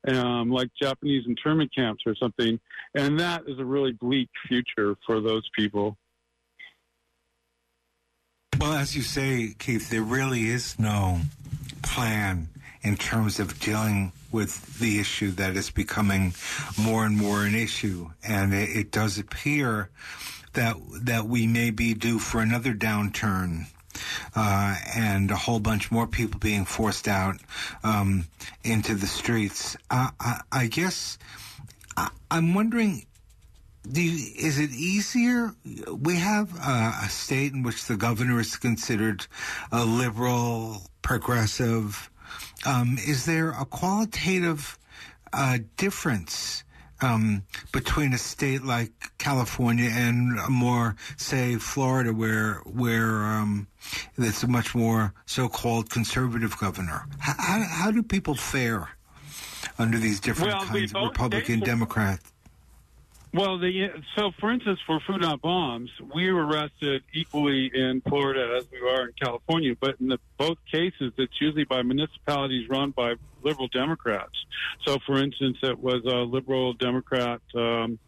[0.08, 2.58] um, like Japanese internment camps or something.
[2.94, 5.96] And that is a really bleak future for those people.
[8.58, 11.20] Well, as you say, Keith, there really is no
[11.82, 12.48] plan
[12.82, 16.34] in terms of dealing with the issue that is becoming
[16.80, 18.10] more and more an issue.
[18.26, 19.90] And it, it does appear
[20.54, 23.66] that that we may be due for another downturn
[24.34, 27.36] uh, and a whole bunch more people being forced out
[27.84, 28.26] um,
[28.64, 29.76] into the streets.
[29.90, 31.18] Uh, I, I, guess
[31.96, 33.06] I, am wondering.
[33.92, 35.54] You, is it easier?
[35.90, 39.26] We have uh, a state in which the governor is considered
[39.72, 42.08] a liberal, progressive.
[42.64, 44.78] Um, is there a qualitative
[45.32, 46.62] uh, difference
[47.02, 53.66] um, between a state like California and more, say, Florida, where where um,
[54.16, 57.06] it's a much more so-called conservative governor.
[57.18, 58.90] How, how do people fare
[59.78, 62.31] under these different well, kinds of Republican Democrats?
[63.34, 68.58] Well, the, so for instance, for Food Not Bombs, we were arrested equally in Florida
[68.58, 72.90] as we are in California, but in the, both cases, it's usually by municipalities run
[72.90, 74.34] by liberal Democrats.
[74.86, 77.98] So, for instance, it was a liberal Democrat um,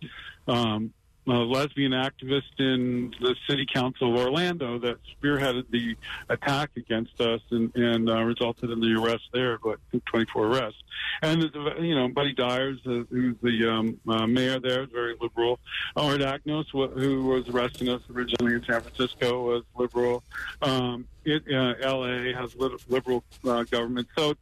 [0.46, 0.92] um,
[1.26, 5.96] a lesbian activist in the city council of Orlando that spearheaded the
[6.28, 10.82] attack against us and, and uh, resulted in the arrest there, but 24 arrests.
[11.22, 11.42] And
[11.80, 15.58] you know, Buddy Dyers, uh, who's the um, uh, mayor there, very liberal.
[15.96, 20.22] Art Agnos, who was arresting us originally in San Francisco, was liberal.
[20.60, 22.34] Um, it, uh, L.A.
[22.34, 22.54] has
[22.88, 24.34] liberal uh, government, so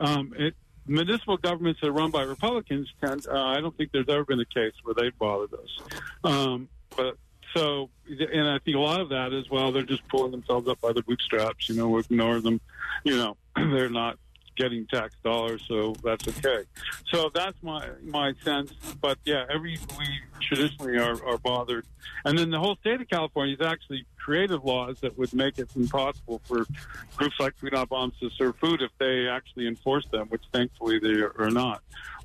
[0.00, 0.54] um, it,
[0.86, 3.26] municipal governments that are run by Republicans tend.
[3.26, 6.00] Uh, I don't think there's ever been a case where they've bothered us.
[6.22, 7.16] Um, but
[7.54, 10.80] so, and I think a lot of that is well, they're just pulling themselves up
[10.80, 11.68] by the bootstraps.
[11.68, 12.60] You know, ignore them.
[13.04, 14.18] You know, they're not
[14.56, 16.64] getting tax dollars, so that's okay.
[17.10, 18.72] So that's my my sense.
[19.00, 20.06] But yeah, every we
[20.40, 21.86] traditionally are, are bothered,
[22.24, 25.68] and then the whole state of California has actually created laws that would make it
[25.76, 26.66] impossible for
[27.16, 30.98] groups like Food Not Bombs to serve food if they actually enforce them, which thankfully
[30.98, 31.82] they are not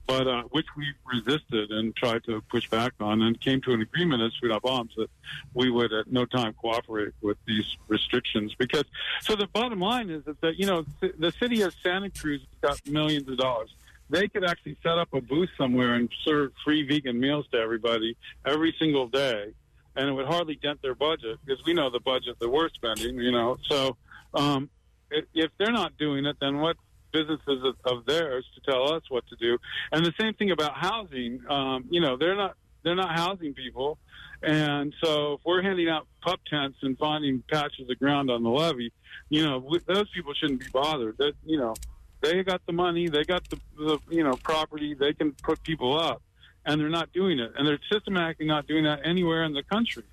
[0.10, 3.82] but uh, which we resisted and tried to push back on, and came to an
[3.82, 5.08] agreement Food Not Bombs that
[5.54, 8.56] we would at no time cooperate with these restrictions.
[8.58, 8.86] Because
[9.22, 13.30] so the bottom line is that, you know the city of Santa Cruz got millions
[13.30, 13.69] of dollars.
[14.10, 18.17] they could actually set up a booth somewhere and serve free vegan meals to everybody
[18.45, 19.54] every single day,
[19.95, 23.19] and it would hardly dent their budget because we know the budget that we're spending.
[23.19, 23.95] You know, so
[24.34, 24.72] um,
[25.12, 26.78] if they're not doing it, then what
[27.12, 29.58] businesses of theirs to tell us what to do?
[29.91, 31.41] And the same thing about housing.
[31.50, 33.98] Um, you know, they're not they're not housing people.
[34.41, 38.50] And so if we're handing out pup tents and finding patches of ground on the
[38.50, 38.93] levee,
[39.30, 41.17] you know, those people shouldn't be bothered.
[41.17, 41.74] That, you know,
[42.22, 45.98] they got the money, they got the, the you know property, they can put people
[45.98, 46.22] up,
[46.65, 50.04] and they're not doing it, and they're systematically not doing that anywhere in the country,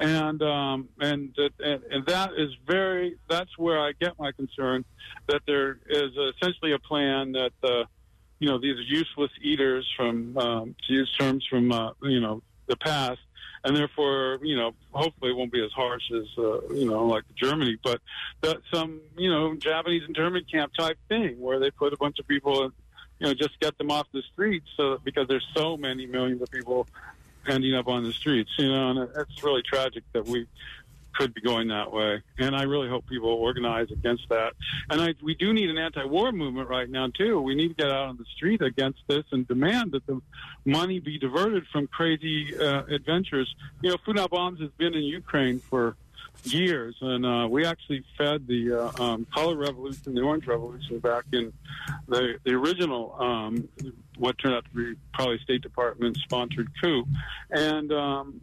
[0.00, 4.84] and um, and, and and that is very that's where I get my concern
[5.28, 7.84] that there is essentially a plan that uh,
[8.38, 12.76] you know these useless eaters from um, to use terms from uh, you know the
[12.76, 13.20] past
[13.64, 17.24] and therefore, you know, hopefully it won't be as harsh as, uh, you know, like
[17.36, 18.00] Germany, but
[18.40, 22.26] that some, you know, Japanese internment camp type thing where they put a bunch of
[22.26, 22.72] people,
[23.18, 26.50] you know, just get them off the streets so because there's so many millions of
[26.50, 26.86] people
[27.46, 30.46] ending up on the streets, you know, and it's really tragic that we
[31.14, 32.22] could be going that way.
[32.38, 34.52] And I really hope people organize against that.
[34.88, 37.40] And I, we do need an anti-war movement right now too.
[37.40, 40.20] We need to get out on the street against this and demand that the
[40.64, 43.52] money be diverted from crazy uh, adventures.
[43.82, 45.96] You know, Not Bombs has been in Ukraine for
[46.44, 51.24] years, and uh, we actually fed the uh, um, color revolution, the orange revolution, back
[51.32, 51.52] in
[52.08, 53.68] the the original um,
[54.18, 57.04] what turned out to be probably State Department sponsored coup,
[57.50, 58.40] and um,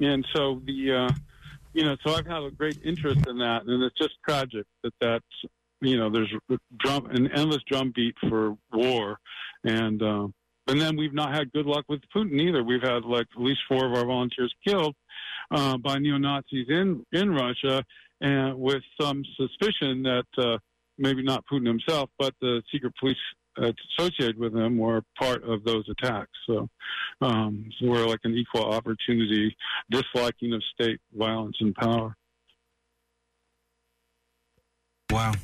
[0.00, 1.14] and so the uh,
[1.72, 4.92] you know, so I've had a great interest in that, and it's just tragic that
[5.00, 5.24] that's
[5.80, 6.32] you know there's
[6.78, 9.18] drum an endless drumbeat for war,
[9.64, 10.28] and uh,
[10.68, 12.62] and then we've not had good luck with Putin either.
[12.62, 14.94] We've had like at least four of our volunteers killed
[15.52, 17.84] uh, by neo Nazis in in Russia,
[18.20, 20.58] and with some suspicion that uh,
[20.98, 23.16] maybe not Putin himself, but the secret police
[23.58, 26.30] associated with him were part of those attacks.
[26.46, 26.68] So,
[27.20, 29.54] um, so we're like an equal opportunity
[29.90, 32.16] disliking of state violence and power.
[35.12, 35.34] Wow,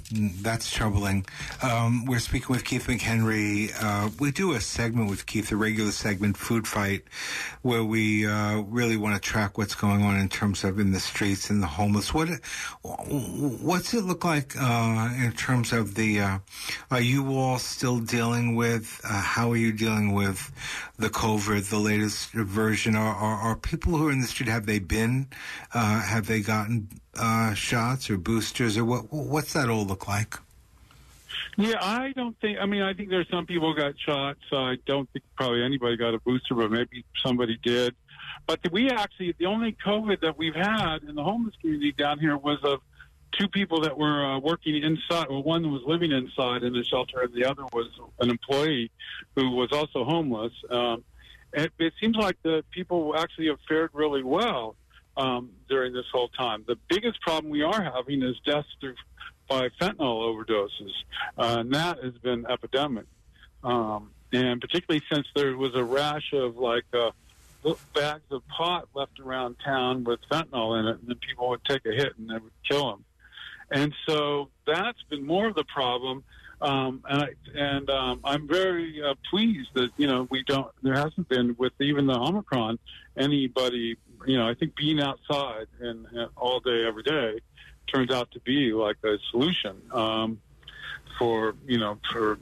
[0.41, 1.27] that's troubling.
[1.63, 3.71] Um, we're speaking with Keith McHenry.
[3.79, 7.03] Uh, we do a segment with Keith, a regular segment, Food Fight,
[7.61, 11.01] where we uh, really want to track what's going on in terms of in the
[11.01, 12.15] streets and the homeless.
[12.15, 12.31] What
[12.81, 16.21] what's it look like uh, in terms of the?
[16.21, 16.39] Uh,
[16.91, 18.99] are you all still dealing with?
[19.05, 20.51] Uh, how are you dealing with
[20.99, 22.97] the COVID, the latest version?
[22.97, 25.29] Are, are, are people who are in the street have they been?
[25.75, 26.89] Uh, have they gotten?
[27.19, 29.13] Uh, shots or boosters, or what?
[29.13, 30.37] What's that all look like?
[31.57, 32.59] Yeah, I don't think.
[32.61, 34.41] I mean, I think there's some people got shots.
[34.53, 37.95] I don't think probably anybody got a booster, but maybe somebody did.
[38.47, 42.37] But we actually, the only COVID that we've had in the homeless community down here
[42.37, 42.81] was of
[43.33, 45.27] two people that were uh, working inside.
[45.29, 47.89] Well, one was living inside in the shelter, and the other was
[48.21, 48.91] an employee
[49.37, 50.53] who was also homeless.
[50.71, 51.05] Um,
[51.53, 54.77] it, it seems like the people actually have fared really well
[55.19, 56.65] um, during this whole time.
[56.67, 58.95] The biggest problem we are having is deaths through,
[59.49, 60.93] by fentanyl overdoses,
[61.37, 63.07] uh, and that has been epidemic.
[63.65, 67.11] Um, and particularly since there was a rash of like uh,
[67.95, 71.85] bags of pot left around town with fentanyl in it, and then people would take
[71.87, 73.05] a hit and they would kill them.
[73.71, 76.25] And so that's been more of the problem.
[76.61, 80.69] Um, and I, and um, I'm very uh, pleased that you know we don't.
[80.83, 82.79] There hasn't been with even the Omicron
[83.19, 87.41] anybody you know, I think being outside and, and all day, every day
[87.93, 90.41] turns out to be like a solution um,
[91.19, 92.39] for, you know, for,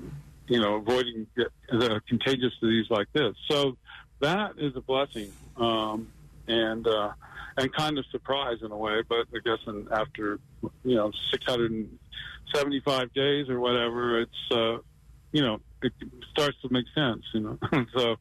[0.49, 3.35] you know, avoiding the the contagious disease like this.
[3.49, 3.77] So
[4.21, 5.33] that is a blessing.
[5.57, 6.09] Um,
[6.49, 7.13] and, uh,
[7.57, 10.39] and kind of surprise in a way, but I guess in, after,
[10.85, 14.79] you know, 675 days or whatever, it's, uh,
[15.37, 15.93] you know, it
[16.31, 17.59] starts to make sense, you know.
[17.95, 18.17] so,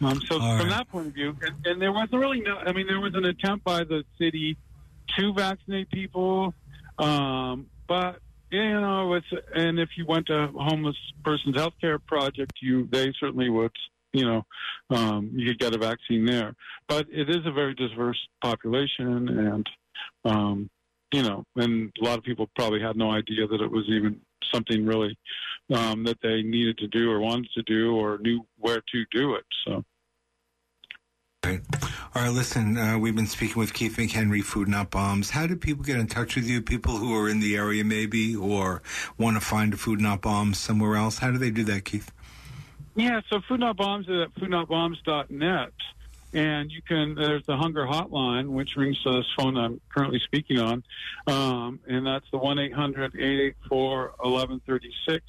[0.00, 0.78] um, so All from right.
[0.78, 2.56] that point of view, and, and there wasn't really no.
[2.56, 4.56] I mean, there was an attempt by the city
[5.18, 6.54] to vaccinate people,
[6.98, 12.52] um, but you know, it's and if you went to homeless person's health care project,
[12.62, 13.72] you they certainly would.
[14.14, 14.46] You know,
[14.88, 16.54] um, you could get a vaccine there,
[16.88, 19.70] but it is a very diverse population, and
[20.24, 20.70] um,
[21.12, 24.18] you know, and a lot of people probably had no idea that it was even
[24.50, 25.18] something really
[25.72, 29.34] um, that they needed to do or wanted to do or knew where to do
[29.34, 29.44] it.
[29.66, 29.84] So.
[31.44, 31.60] Right.
[32.14, 35.30] All right, listen, uh, we've been speaking with Keith McHenry, Food Not Bombs.
[35.30, 36.62] How do people get in touch with you?
[36.62, 38.82] People who are in the area maybe or
[39.18, 41.18] want to find a Food Not Bombs somewhere else.
[41.18, 42.12] How do they do that, Keith?
[42.94, 45.72] Yeah, so Food Not Bombs is at foodnotbombs.net.
[46.32, 50.58] And you can, there's the hunger hotline, which rings to this phone I'm currently speaking
[50.58, 50.84] on.
[51.26, 55.24] Um, and that's the 1 800 884 1136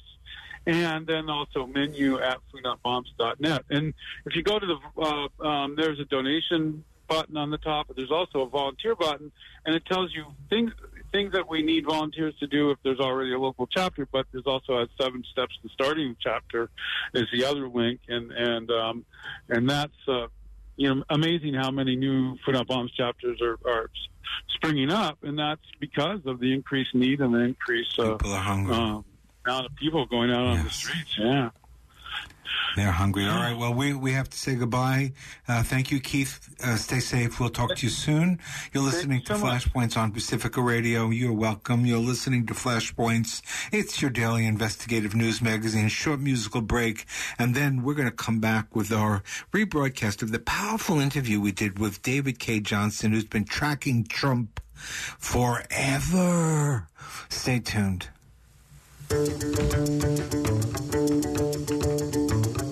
[0.66, 3.64] and then also menu at foodnotbombs.net.
[3.70, 3.94] And
[4.26, 7.96] if you go to the, uh, um, there's a donation button on the top, but
[7.96, 9.30] there's also a volunteer button,
[9.64, 10.72] and it tells you things
[11.12, 14.06] things that we need volunteers to do if there's already a local chapter.
[14.10, 16.68] But there's also a seven steps to starting a chapter
[17.14, 19.04] is the other link, and and um,
[19.48, 20.26] and that's uh,
[20.76, 23.88] you know amazing how many new Food Not Bombs chapters are, are
[24.48, 28.42] springing up, and that's because of the increased need and the increased uh, People are
[28.42, 28.74] hungry.
[28.74, 29.04] um,
[29.46, 31.16] amount of people going out on the streets.
[31.18, 31.50] Yeah.
[32.76, 33.26] They're hungry.
[33.26, 33.56] All right.
[33.56, 35.12] Well, we, we have to say goodbye.
[35.48, 36.54] Uh, thank you, Keith.
[36.62, 37.40] Uh, stay safe.
[37.40, 38.38] We'll talk to you soon.
[38.72, 39.72] You're listening to so much.
[39.72, 41.08] Flashpoints on Pacifica Radio.
[41.08, 41.86] You're welcome.
[41.86, 43.40] You're listening to Flashpoints.
[43.72, 45.88] It's your daily investigative news magazine.
[45.88, 47.06] Short musical break.
[47.38, 51.52] And then we're going to come back with our rebroadcast of the powerful interview we
[51.52, 56.88] did with David Cay Johnston, who's been tracking Trump forever.
[57.30, 58.10] Stay tuned.
[59.08, 59.26] フフ
[62.60, 62.65] フ。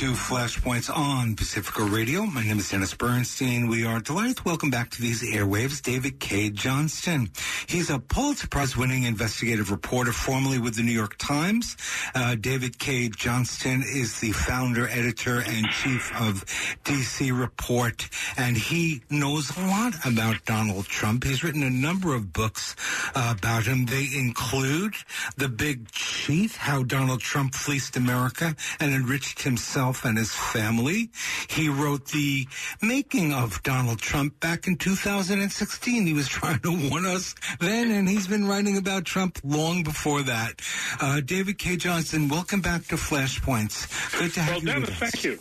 [0.00, 2.24] To Flashpoints on Pacifica Radio.
[2.24, 3.68] My name is Dennis Bernstein.
[3.68, 7.28] We are delighted to welcome back to these airwaves David Cay Johnston.
[7.66, 11.76] He's a Pulitzer Prize winning investigative reporter, formerly with the New York Times.
[12.14, 16.46] Uh, David Cay Johnston is the founder, editor, and chief of
[16.84, 18.08] DC Report,
[18.38, 21.24] and he knows a lot about Donald Trump.
[21.24, 22.74] He's written a number of books
[23.14, 23.84] uh, about him.
[23.84, 24.94] They include
[25.36, 31.10] The Big Cheat, How Donald Trump Fleeced America and Enriched Himself and His Family.
[31.48, 32.46] He wrote The
[32.80, 36.06] Making of Donald Trump back in 2016.
[36.06, 40.22] He was trying to warn us then, and he's been writing about Trump long before
[40.22, 40.60] that.
[41.00, 44.18] Uh, David Cay Johnston, welcome back to Flashpoints.
[44.18, 45.10] Good to have Well, you Dennis, with us.
[45.10, 45.40] thank you.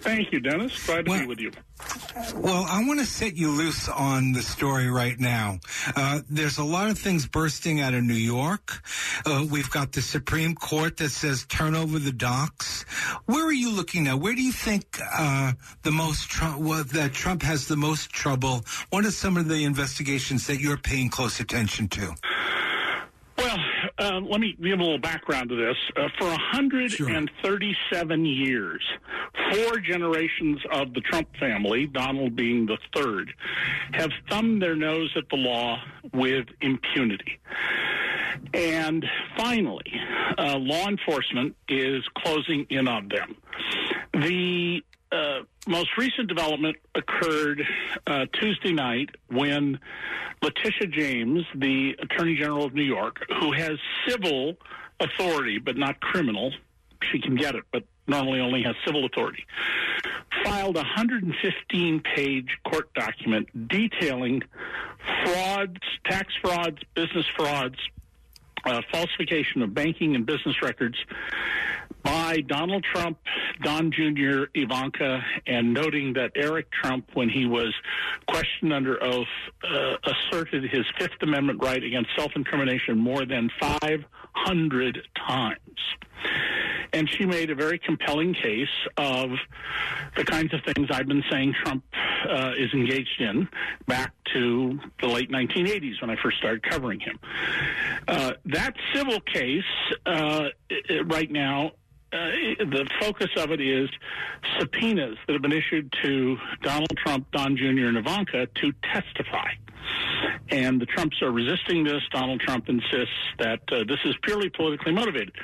[0.00, 0.72] Thank you, Dennis.
[0.86, 1.52] Glad to Well- be with you.
[2.34, 5.60] Well, I want to set you loose on the story right now.
[5.96, 8.82] Uh, there's a lot of things bursting out of New York.
[9.24, 12.82] Uh, we've got the Supreme Court that says turn over the docks.
[13.26, 14.16] Where are you looking now?
[14.16, 18.64] Where do you think uh, the most tr- well, that Trump has the most trouble?
[18.90, 22.14] What are some of the investigations that you're paying close attention to?
[24.00, 25.76] Um, let me give a little background to this.
[25.94, 28.82] Uh, for 137 years,
[29.52, 33.34] four generations of the Trump family, Donald being the third,
[33.92, 35.82] have thumbed their nose at the law
[36.14, 37.38] with impunity.
[38.54, 39.04] And
[39.36, 39.92] finally,
[40.38, 43.36] uh, law enforcement is closing in on them.
[44.14, 47.62] The uh, most recent development occurred
[48.06, 49.78] uh, Tuesday night when
[50.42, 54.54] Letitia James, the Attorney General of New York, who has civil
[55.00, 56.52] authority but not criminal,
[57.10, 59.44] she can get it, but normally only has civil authority,
[60.44, 64.42] filed a 115 page court document detailing
[65.24, 67.78] frauds, tax frauds, business frauds,
[68.64, 70.96] uh, falsification of banking and business records
[72.02, 73.18] by Donald Trump,
[73.62, 77.74] Don Jr., Ivanka, and noting that Eric Trump, when he was
[78.26, 79.26] questioned under oath,
[79.64, 85.58] uh, asserted his Fifth Amendment right against self incrimination more than 500 times.
[86.92, 89.30] And she made a very compelling case of
[90.16, 91.84] the kinds of things I've been saying Trump
[92.28, 93.48] uh, is engaged in
[93.86, 97.18] back to the late 1980s when I first started covering him.
[98.08, 99.64] Uh, that civil case
[100.06, 100.48] uh,
[101.04, 101.72] right now
[102.12, 102.26] uh,
[102.58, 103.88] the focus of it is
[104.58, 109.50] subpoenas that have been issued to Donald Trump, Don Jr., and Ivanka to testify.
[110.50, 112.02] And the Trumps are resisting this.
[112.10, 115.34] Donald Trump insists that uh, this is purely politically motivated.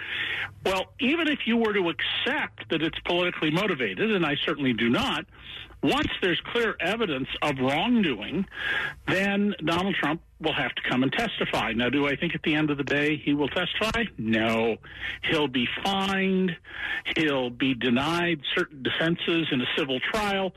[0.64, 4.88] Well, even if you were to accept that it's politically motivated, and I certainly do
[4.88, 5.24] not,
[5.82, 8.46] once there's clear evidence of wrongdoing,
[9.06, 11.72] then Donald Trump will have to come and testify.
[11.72, 14.04] Now, do I think at the end of the day he will testify?
[14.18, 14.76] No.
[15.22, 16.56] He'll be fined.
[17.16, 20.52] He'll be denied certain defenses in a civil trial,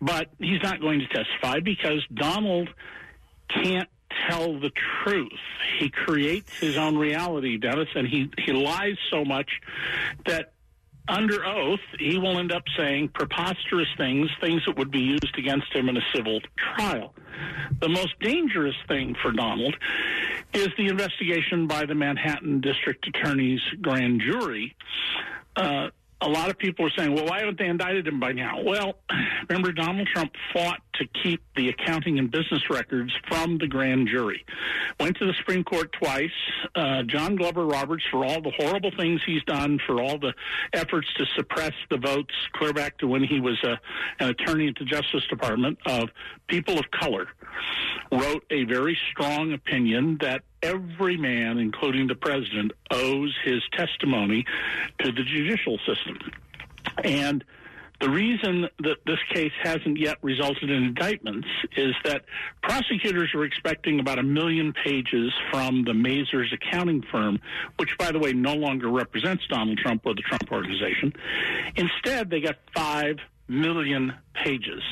[0.00, 2.68] but he's not going to testify because Donald
[3.48, 3.88] can't
[4.28, 4.70] tell the
[5.02, 5.32] truth.
[5.78, 9.48] He creates his own reality, Dennis, and he, he lies so much
[10.26, 10.52] that
[11.08, 15.72] under oath, he will end up saying preposterous things, things that would be used against
[15.72, 16.40] him in a civil
[16.76, 17.14] trial.
[17.80, 19.74] The most dangerous thing for Donald
[20.52, 24.76] is the investigation by the Manhattan District Attorney's grand jury.
[25.56, 25.88] Uh,
[26.22, 28.62] a lot of people are saying, well, why haven't they indicted him by now?
[28.62, 28.94] Well,
[29.48, 34.44] remember, Donald Trump fought to keep the accounting and business records from the grand jury.
[35.00, 36.30] Went to the Supreme Court twice.
[36.74, 40.32] Uh, John Glover Roberts, for all the horrible things he's done, for all the
[40.72, 43.76] efforts to suppress the votes, clear back to when he was a, uh,
[44.20, 46.08] an attorney at the Justice Department of
[46.46, 47.28] people of color,
[48.10, 54.44] wrote a very strong opinion that every man, including the president, owes his testimony
[54.98, 56.18] to the judicial system.
[57.02, 57.44] And
[58.02, 61.46] the reason that this case hasn't yet resulted in indictments
[61.76, 62.24] is that
[62.60, 67.38] prosecutors are expecting about a million pages from the Mazars accounting firm,
[67.76, 71.12] which, by the way, no longer represents Donald Trump or the Trump organization.
[71.76, 73.18] Instead, they got five
[73.48, 74.82] million pages.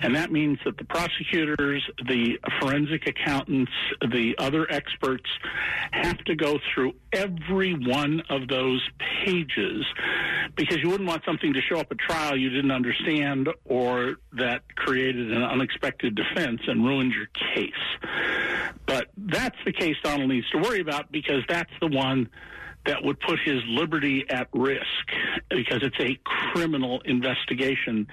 [0.00, 5.28] And that means that the prosecutors, the forensic accountants, the other experts
[5.92, 8.86] have to go through every one of those
[9.24, 9.84] pages
[10.56, 14.62] because you wouldn't want something to show up at trial you didn't understand or that
[14.76, 17.72] created an unexpected defense and ruined your case.
[19.24, 22.28] That's the case Donald needs to worry about because that's the one
[22.84, 24.84] that would put his liberty at risk
[25.48, 28.06] because it's a criminal investigation.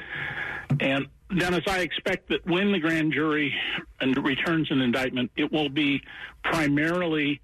[0.80, 1.08] And
[1.38, 3.54] Dennis, I expect that when the grand jury
[4.02, 6.02] returns an indictment, it will be
[6.44, 7.42] primarily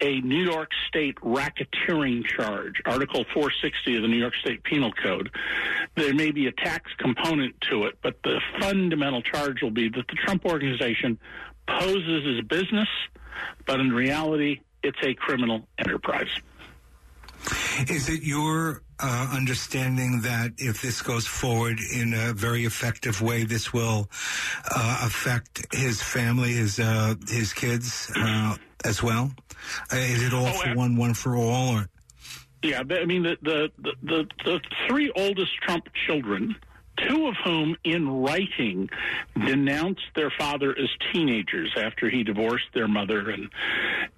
[0.00, 5.30] a New York State racketeering charge, Article 460 of the New York State Penal Code.
[5.94, 10.06] There may be a tax component to it, but the fundamental charge will be that
[10.08, 11.18] the Trump organization
[11.78, 12.88] poses as a business,
[13.66, 16.30] but in reality, it's a criminal enterprise.
[17.88, 23.44] Is it your uh, understanding that if this goes forward in a very effective way,
[23.44, 24.10] this will
[24.74, 29.30] uh, affect his family, his uh, his kids uh, as well?
[29.92, 31.88] Uh, is it all oh, for one, one for all, or?
[32.62, 33.70] Yeah, I mean the the
[34.02, 36.54] the, the three oldest Trump children
[37.08, 38.88] two of whom, in writing,
[39.46, 43.48] denounced their father as teenagers after he divorced their mother and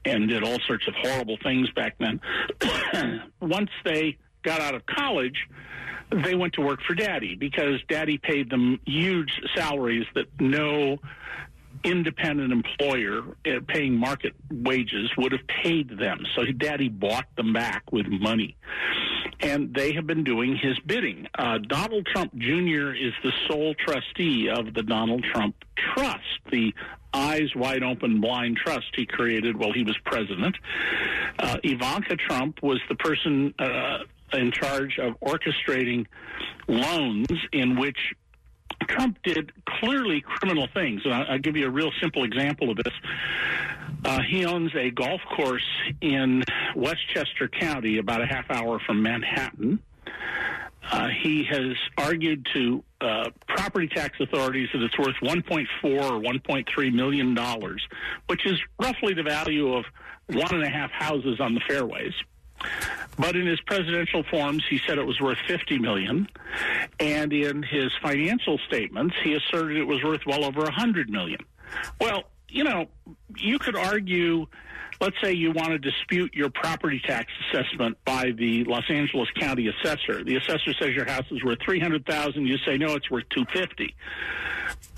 [0.05, 2.21] and did all sorts of horrible things back then.
[3.41, 5.49] Once they got out of college,
[6.25, 10.99] they went to work for daddy because daddy paid them huge salaries that no
[11.85, 16.25] independent employer uh, paying market wages would have paid them.
[16.35, 18.57] So daddy bought them back with money.
[19.41, 21.27] And they have been doing his bidding.
[21.37, 22.93] Uh, Donald Trump Jr.
[22.93, 26.73] is the sole trustee of the Donald Trump Trust, the
[27.13, 30.57] eyes wide open blind trust he created while he was president.
[31.39, 33.99] Uh, Ivanka Trump was the person uh,
[34.33, 36.07] in charge of orchestrating
[36.69, 38.15] loans in which
[38.89, 41.03] Trump did clearly criminal things.
[41.05, 42.95] And I'll give you a real simple example of this.
[44.05, 45.67] Uh, he owns a golf course
[46.01, 46.43] in
[46.75, 49.81] Westchester County, about a half hour from Manhattan.
[50.91, 56.93] Uh, he has argued to uh, property tax authorities that it's worth 1.4 or 1.3
[56.93, 57.87] million dollars,
[58.27, 59.85] which is roughly the value of
[60.27, 62.13] one and a half houses on the fairways.
[63.19, 66.29] But in his presidential forms, he said it was worth 50 million,
[66.99, 71.41] and in his financial statements, he asserted it was worth well over 100 million.
[72.01, 72.89] Well, you know,
[73.37, 74.47] you could argue
[75.03, 79.67] let's say you want to dispute your property tax assessment by the Los Angeles County
[79.67, 80.23] assessor.
[80.23, 83.95] The assessor says your house is worth 300,000, you say no, it's worth 250.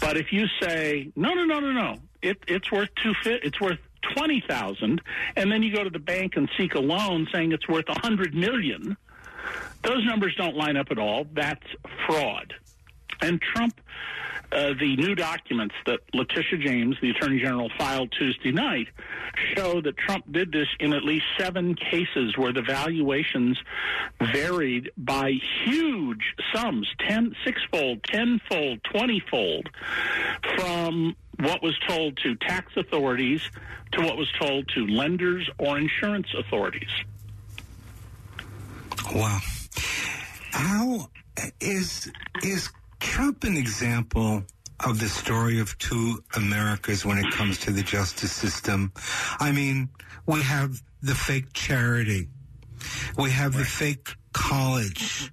[0.00, 3.78] But if you say no, no, no, no, no, it, it's worth two it's worth
[4.12, 5.00] twenty thousand,
[5.36, 7.98] and then you go to the bank and seek a loan saying it's worth a
[8.00, 8.96] hundred million,
[9.82, 11.26] those numbers don't line up at all.
[11.32, 11.66] That's
[12.06, 12.54] fraud.
[13.20, 13.80] And Trump,
[14.52, 18.88] uh, the new documents that Letitia James, the Attorney General, filed Tuesday night
[19.56, 23.58] show that Trump did this in at least seven cases where the valuations
[24.32, 25.32] varied by
[25.64, 29.68] huge sums, ten, sixfold, tenfold, twentyfold,
[30.56, 33.40] from what was told to tax authorities
[33.92, 36.90] to what was told to lenders or insurance authorities.
[39.14, 39.38] Wow.
[40.50, 41.10] How
[41.60, 42.10] is
[42.42, 42.70] is
[43.00, 44.44] Trump an example
[44.84, 48.92] of the story of two Americas when it comes to the justice system?
[49.38, 49.88] I mean,
[50.26, 52.28] we have the fake charity.
[53.18, 53.60] We have right.
[53.60, 55.32] the fake college.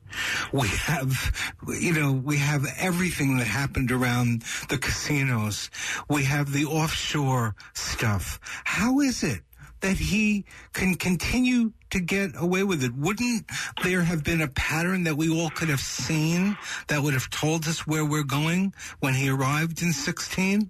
[0.54, 5.70] We have, you know, we have everything that happened around the casinos.
[6.10, 8.40] We have the offshore stuff.
[8.64, 9.42] How is it
[9.82, 12.96] that he can continue to get away with it?
[12.96, 13.50] Wouldn't
[13.84, 16.56] there have been a pattern that we all could have seen
[16.88, 20.70] that would have told us where we're going when he arrived in 16?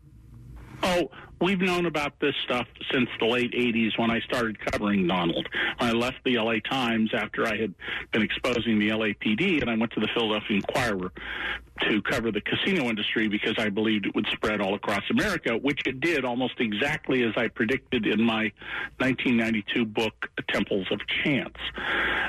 [0.84, 1.10] Oh,
[1.40, 5.48] we've known about this stuff since the late 80s when I started covering Donald.
[5.80, 7.74] I left the LA Times after I had
[8.12, 11.12] been exposing the LAPD and I went to the Philadelphia Inquirer
[11.90, 15.82] to cover the casino industry because I believed it would spread all across America, which
[15.86, 18.52] it did almost exactly as I predicted in my
[18.98, 21.58] 1992 book, Temples of Chance.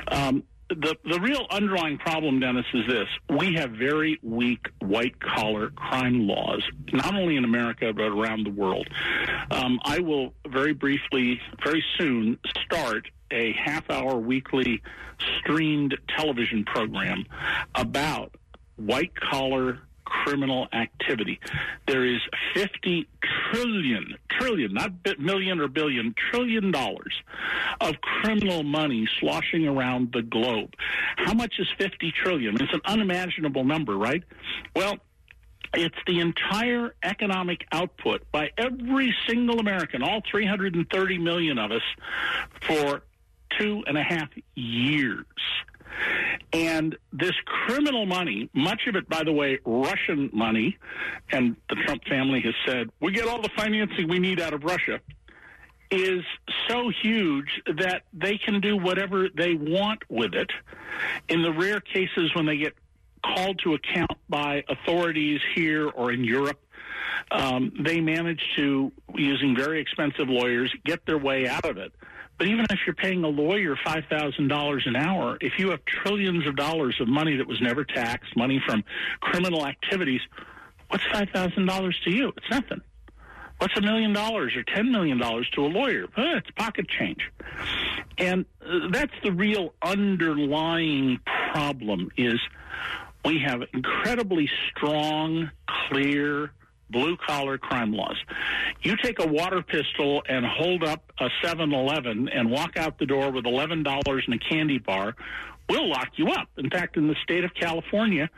[0.07, 0.43] Um,
[0.75, 3.07] the the real underlying problem, Dennis, is this:
[3.37, 8.51] we have very weak white collar crime laws, not only in America but around the
[8.51, 8.87] world.
[9.51, 14.81] Um, I will very briefly, very soon, start a half hour weekly
[15.39, 17.25] streamed television program
[17.75, 18.35] about
[18.75, 19.79] white collar
[20.13, 21.39] criminal activity.
[21.87, 22.21] There is
[22.53, 23.07] 50
[23.51, 27.13] trillion, trillion, not million or billion, trillion dollars
[27.81, 30.73] of criminal money sloshing around the globe.
[31.17, 32.61] How much is 50 trillion?
[32.61, 34.23] It's an unimaginable number, right?
[34.75, 34.97] Well,
[35.73, 41.81] it's the entire economic output by every single American, all 330 million of us,
[42.61, 43.01] for
[43.59, 45.25] two and a half years.
[46.51, 50.77] And this criminal money, much of it, by the way, Russian money,
[51.31, 54.63] and the Trump family has said, we get all the financing we need out of
[54.63, 54.99] Russia,
[55.89, 56.23] is
[56.67, 60.51] so huge that they can do whatever they want with it.
[61.27, 62.73] In the rare cases when they get
[63.23, 66.59] called to account by authorities here or in Europe,
[67.31, 71.93] um, they manage to, using very expensive lawyers, get their way out of it.
[72.37, 76.55] But even if you're paying a lawyer $5,000 an hour, if you have trillions of
[76.55, 78.83] dollars of money that was never taxed, money from
[79.21, 80.21] criminal activities,
[80.89, 82.33] what's $5,000 to you?
[82.35, 82.81] It's nothing.
[83.59, 86.07] What's a million dollars or $10 million to a lawyer?
[86.17, 87.29] It's pocket change.
[88.17, 91.19] And uh, that's the real underlying
[91.53, 92.39] problem is
[93.23, 95.49] we have incredibly strong,
[95.87, 96.51] clear,
[96.93, 98.15] blue collar crime laws.
[98.81, 103.05] You take a water pistol and hold up a 7 Eleven and walk out the
[103.05, 105.15] door with $11 and a candy bar,
[105.69, 106.47] we'll lock you up.
[106.57, 108.29] In fact, in the state of California,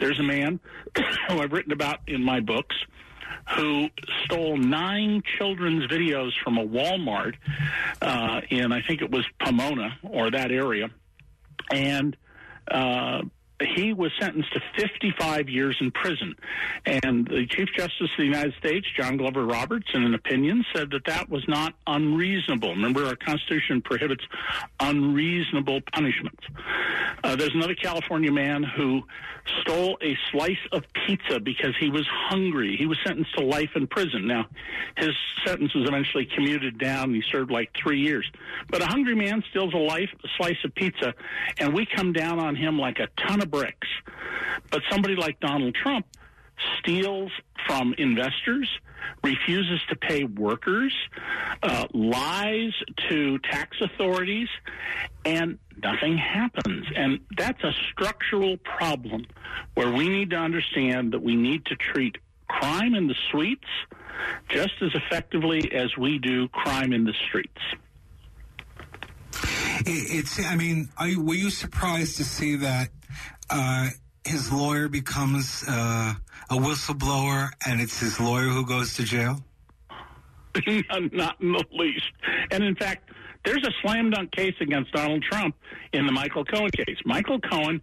[0.00, 0.58] there's a man
[1.28, 2.74] who I've written about in my books
[3.56, 3.88] who
[4.24, 7.34] stole nine children's videos from a Walmart
[8.02, 10.90] uh, in, I think it was Pomona or that area.
[11.70, 12.16] And
[12.70, 13.22] uh,
[13.60, 16.34] he was sentenced to 55 years in prison.
[16.86, 20.90] And the Chief Justice of the United States, John Glover Roberts, in an opinion, said
[20.90, 22.70] that that was not unreasonable.
[22.70, 24.24] Remember, our Constitution prohibits
[24.80, 26.42] unreasonable punishments.
[27.24, 29.02] Uh, there's another California man who
[29.62, 32.76] stole a slice of pizza because he was hungry.
[32.76, 34.26] He was sentenced to life in prison.
[34.26, 34.46] Now,
[34.96, 35.10] his
[35.44, 37.14] sentence was eventually commuted down.
[37.14, 38.30] He served like three years.
[38.70, 41.14] But a hungry man steals a life a slice of pizza,
[41.58, 43.88] and we come down on him like a ton of bricks.
[44.70, 46.06] But somebody like Donald Trump
[46.78, 47.30] steals
[47.66, 48.68] from investors,
[49.22, 50.92] refuses to pay workers,
[51.62, 52.72] uh, lies
[53.08, 54.48] to tax authorities,
[55.24, 56.86] and nothing happens.
[56.96, 59.26] And that's a structural problem
[59.74, 62.16] where we need to understand that we need to treat
[62.48, 63.68] crime in the suites
[64.48, 67.60] just as effectively as we do crime in the streets.
[69.86, 72.88] It's, I mean, were you surprised to see that
[73.50, 73.88] uh,
[74.24, 76.14] his lawyer becomes uh,
[76.50, 79.42] a whistleblower and it's his lawyer who goes to jail?
[80.66, 82.10] Not in the least.
[82.50, 83.10] And in fact,
[83.44, 85.56] there's a slam dunk case against Donald Trump
[85.92, 86.98] in the Michael Cohen case.
[87.04, 87.80] Michael Cohen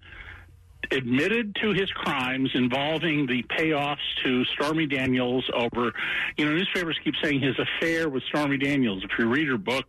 [0.92, 5.94] admitted to his crimes involving the payoffs to Stormy Daniels over,
[6.38, 9.04] you know, newspapers keep saying his affair with Stormy Daniels.
[9.04, 9.86] If you read her book,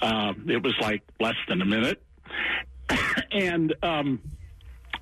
[0.00, 2.02] uh, it was like less than a minute.
[3.30, 4.20] and, um,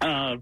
[0.05, 0.36] uh,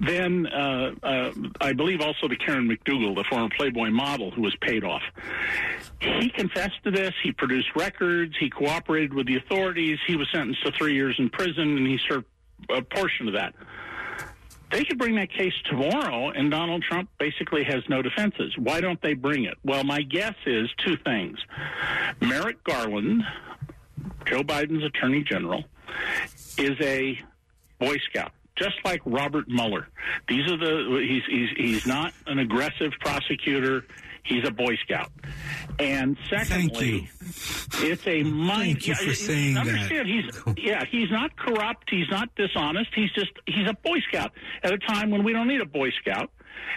[0.00, 4.56] then uh, uh, I believe also to Karen McDougal, the former Playboy model who was
[4.60, 5.02] paid off.
[6.00, 7.12] He confessed to this.
[7.22, 8.34] He produced records.
[8.38, 9.98] He cooperated with the authorities.
[10.06, 12.26] He was sentenced to three years in prison, and he served
[12.70, 13.54] a portion of that.
[14.70, 18.54] They could bring that case tomorrow, and Donald Trump basically has no defenses.
[18.58, 19.54] Why don't they bring it?
[19.64, 21.38] Well, my guess is two things.
[22.20, 23.22] Merrick Garland,
[24.26, 25.64] Joe Biden's attorney general,
[26.58, 27.20] is a
[27.78, 29.88] Boy Scout just like Robert Mueller.
[30.28, 33.84] These are the he's he's he's not an aggressive prosecutor.
[34.24, 35.12] He's a Boy Scout.
[35.78, 38.82] And secondly, it's a mind.
[38.82, 40.54] Thank you for saying understand, that.
[40.56, 41.90] He's yeah, he's not corrupt.
[41.90, 42.90] He's not dishonest.
[42.94, 44.32] He's just he's a Boy Scout
[44.62, 46.30] at a time when we don't need a Boy Scout.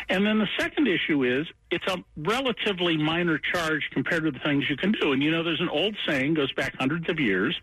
[0.09, 4.69] And then the second issue is it's a relatively minor charge compared to the things
[4.69, 5.11] you can do.
[5.11, 7.59] And you know, there's an old saying goes back hundreds of years: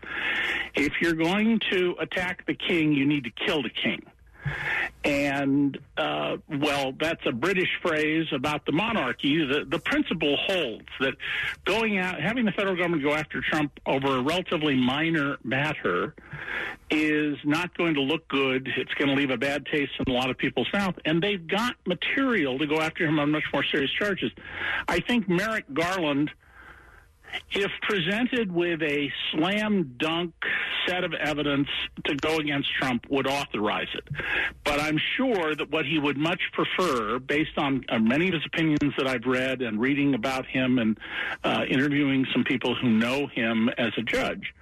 [0.75, 4.05] if you're going to attack the king, you need to kill the king.
[5.03, 9.45] And, uh, well, that's a British phrase about the monarchy.
[9.45, 11.13] The, the principle holds that
[11.63, 16.15] going out, having the federal government go after Trump over a relatively minor matter
[16.89, 18.67] is not going to look good.
[18.77, 20.95] It's going to leave a bad taste in a lot of people's mouth.
[21.05, 24.31] And they've got material to go after him on much more serious charges.
[24.87, 26.31] I think Merrick Garland
[27.51, 30.33] if presented with a slam dunk
[30.87, 31.67] set of evidence
[32.05, 34.07] to go against Trump, would authorize it.
[34.63, 38.43] But I'm sure that what he would much prefer, based on uh, many of his
[38.45, 40.97] opinions that I've read and reading about him and
[41.43, 44.53] uh, interviewing some people who know him as a judge,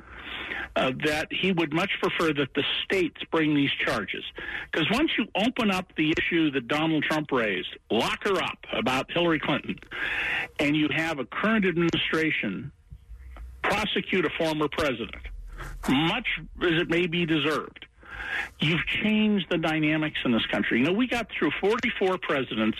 [0.75, 4.23] uh, that he would much prefer that the states bring these charges.
[4.71, 9.11] Because once you open up the issue that Donald Trump raised, lock her up about
[9.11, 9.75] Hillary Clinton,
[10.59, 12.71] and you have a current administration
[13.61, 15.15] prosecute a former president,
[15.87, 16.27] much
[16.61, 17.85] as it may be deserved,
[18.59, 20.79] you've changed the dynamics in this country.
[20.79, 22.77] You know, we got through 44 presidents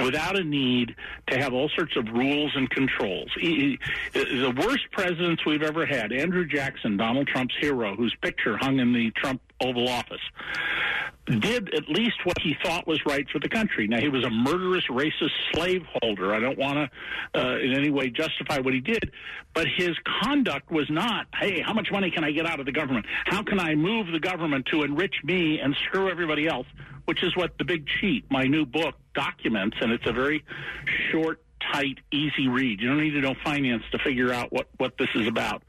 [0.00, 0.94] without a need
[1.28, 3.30] to have all sorts of rules and controls.
[3.38, 3.78] He,
[4.12, 8.92] the worst presidents we've ever had, Andrew Jackson, Donald Trump's hero, whose picture hung in
[8.92, 10.20] the Trump Oval Office,
[11.26, 13.86] did at least what he thought was right for the country.
[13.86, 16.34] Now, he was a murderous, racist slaveholder.
[16.34, 16.90] I don't want
[17.32, 19.10] to uh, in any way justify what he did,
[19.54, 22.72] but his conduct was not, hey, how much money can I get out of the
[22.72, 23.06] government?
[23.24, 26.66] How can I move the government to enrich me and screw everybody else?
[27.06, 30.44] Which is what The Big Cheat, my new book, documents, and it's a very
[31.10, 31.40] short,
[31.72, 32.80] tight, easy read.
[32.80, 35.62] You don't need to know finance to figure out what, what this is about.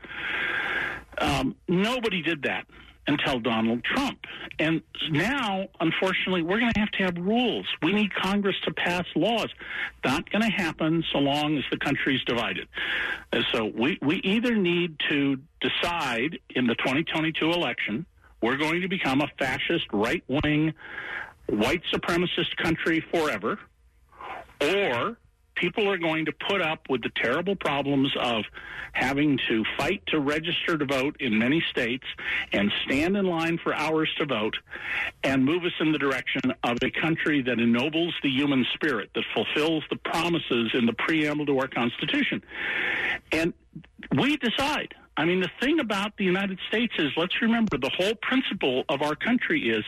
[1.17, 2.65] Um, nobody did that
[3.07, 4.19] until Donald Trump.
[4.57, 7.67] And now, unfortunately, we're going to have to have rules.
[7.83, 9.49] We need Congress to pass laws.
[10.03, 12.67] Not going to happen so long as the country's divided.
[13.31, 18.05] And so we, we either need to decide in the 2022 election
[18.41, 20.73] we're going to become a fascist, right wing,
[21.47, 23.59] white supremacist country forever,
[24.61, 25.17] or
[25.55, 28.43] people are going to put up with the terrible problems of
[28.91, 32.05] having to fight to register to vote in many states
[32.51, 34.55] and stand in line for hours to vote
[35.23, 39.23] and move us in the direction of a country that ennobles the human spirit, that
[39.33, 42.41] fulfills the promises in the preamble to our Constitution.
[43.31, 43.53] And
[44.17, 44.93] we decide.
[45.17, 49.01] I mean, the thing about the United States is, let's remember, the whole principle of
[49.01, 49.85] our country is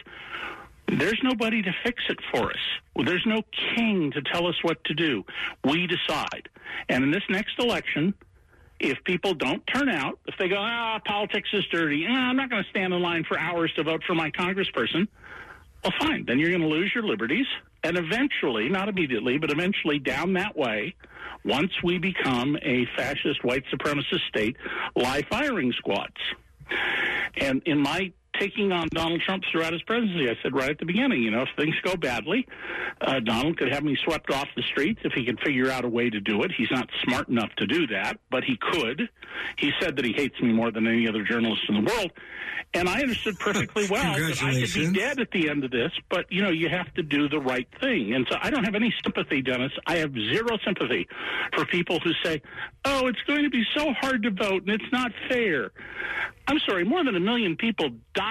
[0.87, 3.05] there's nobody to fix it for us.
[3.05, 3.43] There's no
[3.75, 5.25] king to tell us what to do.
[5.63, 6.49] We decide.
[6.89, 8.13] And in this next election,
[8.79, 12.49] if people don't turn out, if they go, ah, politics is dirty, ah, I'm not
[12.49, 15.07] going to stand in line for hours to vote for my congressperson,
[15.83, 16.25] well, fine.
[16.25, 17.45] Then you're going to lose your liberties.
[17.83, 20.95] And eventually, not immediately, but eventually down that way,
[21.45, 24.57] once we become a fascist white supremacist state,
[24.95, 26.17] lie firing squads.
[27.37, 30.29] And in my taking on Donald Trump throughout his presidency.
[30.29, 32.47] I said right at the beginning, you know, if things go badly,
[33.01, 35.89] uh, Donald could have me swept off the streets if he could figure out a
[35.89, 36.51] way to do it.
[36.55, 39.09] He's not smart enough to do that, but he could.
[39.57, 42.11] He said that he hates me more than any other journalist in the world.
[42.73, 45.91] And I understood perfectly well that I could be dead at the end of this,
[46.09, 48.13] but you know, you have to do the right thing.
[48.13, 49.71] And so I don't have any sympathy, Dennis.
[49.85, 51.07] I have zero sympathy
[51.55, 52.41] for people who say,
[52.85, 55.71] "Oh, it's going to be so hard to vote and it's not fair."
[56.49, 58.26] I'm sorry, more than a million people died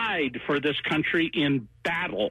[0.47, 2.31] for this country in battle.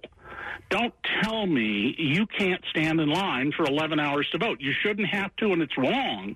[0.70, 4.60] Don't tell me you can't stand in line for 11 hours to vote.
[4.62, 6.36] You shouldn't have to, and it's wrong.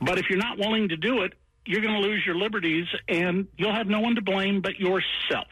[0.00, 1.32] But if you're not willing to do it,
[1.64, 5.48] you're going to lose your liberties and you'll have no one to blame but yourself.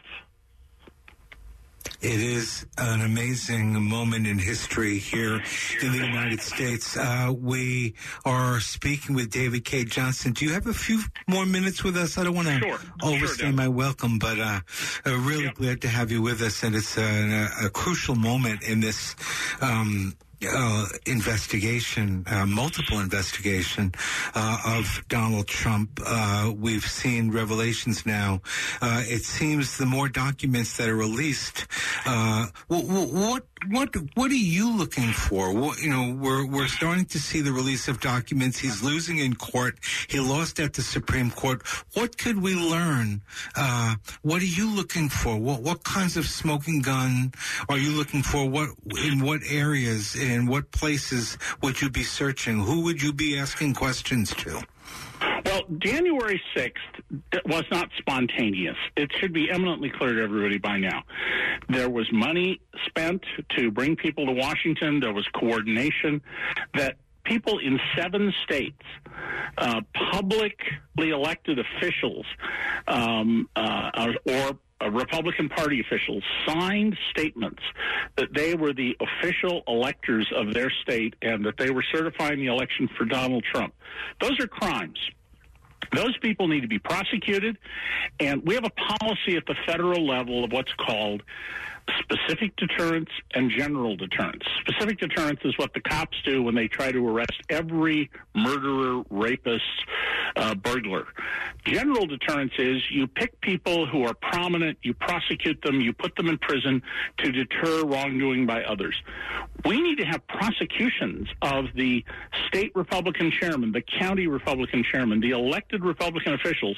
[2.01, 5.35] It is an amazing moment in history here
[5.83, 6.97] in the United States.
[6.97, 7.93] Uh, we
[8.25, 10.33] are speaking with David Cay Johnston.
[10.33, 12.17] Do you have a few more minutes with us?
[12.17, 12.79] I don't want to sure.
[13.03, 14.61] overstay sure, my welcome, but uh,
[15.05, 15.55] uh, really yep.
[15.55, 16.63] glad to have you with us.
[16.63, 19.15] And it's a, a crucial moment in this.
[19.61, 20.15] Um,
[20.47, 23.93] uh, investigation, uh, multiple investigation
[24.35, 25.99] uh, of Donald Trump.
[26.05, 28.41] Uh, we've seen revelations now.
[28.81, 31.67] Uh, it seems the more documents that are released,
[32.05, 35.53] uh, what what what are you looking for?
[35.53, 38.59] What, you know, we're we're starting to see the release of documents.
[38.59, 39.77] He's losing in court.
[40.07, 41.61] He lost at the Supreme Court.
[41.93, 43.21] What could we learn?
[43.55, 45.37] Uh, what are you looking for?
[45.37, 47.33] What what kinds of smoking gun
[47.69, 48.49] are you looking for?
[48.49, 48.69] What
[49.03, 50.15] in what areas?
[50.15, 52.59] In what places would you be searching?
[52.59, 54.61] Who would you be asking questions to?
[55.79, 58.75] January 6th was not spontaneous.
[58.97, 61.03] It should be eminently clear to everybody by now.
[61.69, 63.23] There was money spent
[63.57, 66.21] to bring people to Washington, there was coordination
[66.75, 68.81] that people in seven states,
[69.57, 72.25] uh, publicly elected officials,
[72.87, 74.57] um, uh, or
[74.89, 77.61] Republican Party officials signed statements
[78.17, 82.47] that they were the official electors of their state and that they were certifying the
[82.47, 83.73] election for Donald Trump.
[84.19, 84.97] Those are crimes.
[85.93, 87.57] Those people need to be prosecuted,
[88.19, 91.23] and we have a policy at the federal level of what's called
[91.99, 94.43] specific deterrence and general deterrence.
[94.61, 99.63] Specific deterrence is what the cops do when they try to arrest every murderer, rapist,
[100.35, 101.07] uh, burglar.
[101.65, 106.27] General deterrence is you pick people who are prominent, you prosecute them, you put them
[106.27, 106.81] in prison
[107.19, 108.95] to deter wrongdoing by others.
[109.65, 112.03] We need to have prosecutions of the
[112.47, 116.77] state Republican chairman, the county Republican chairman, the elected Republican officials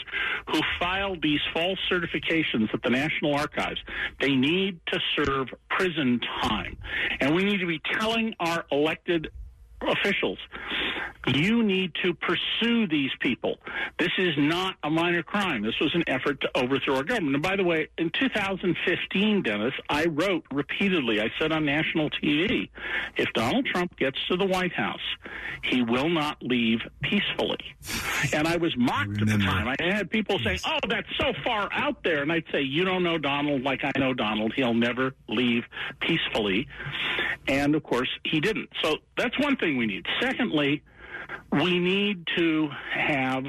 [0.51, 3.79] who filed these false certifications at the National Archives.
[4.19, 6.77] They need to serve prison time.
[7.19, 9.29] And we need to be telling our elected
[9.89, 10.37] officials.
[11.27, 13.57] You need to pursue these people.
[13.97, 15.63] This is not a minor crime.
[15.63, 17.35] This was an effort to overthrow our government.
[17.35, 22.69] And by the way, in 2015, Dennis, I wrote repeatedly, I said on national TV,
[23.15, 24.99] if Donald Trump gets to the White House,
[25.63, 27.59] he will not leave peacefully.
[28.33, 29.67] And I was mocked I at the time.
[29.67, 32.21] I had people saying, oh, that's so far out there.
[32.21, 34.53] And I'd say, you don't know Donald like I know Donald.
[34.55, 35.63] He'll never leave
[36.01, 36.67] peacefully.
[37.47, 38.69] And of course, he didn't.
[38.81, 40.05] So that's one thing we need.
[40.21, 40.81] Secondly,
[41.51, 43.45] we need to have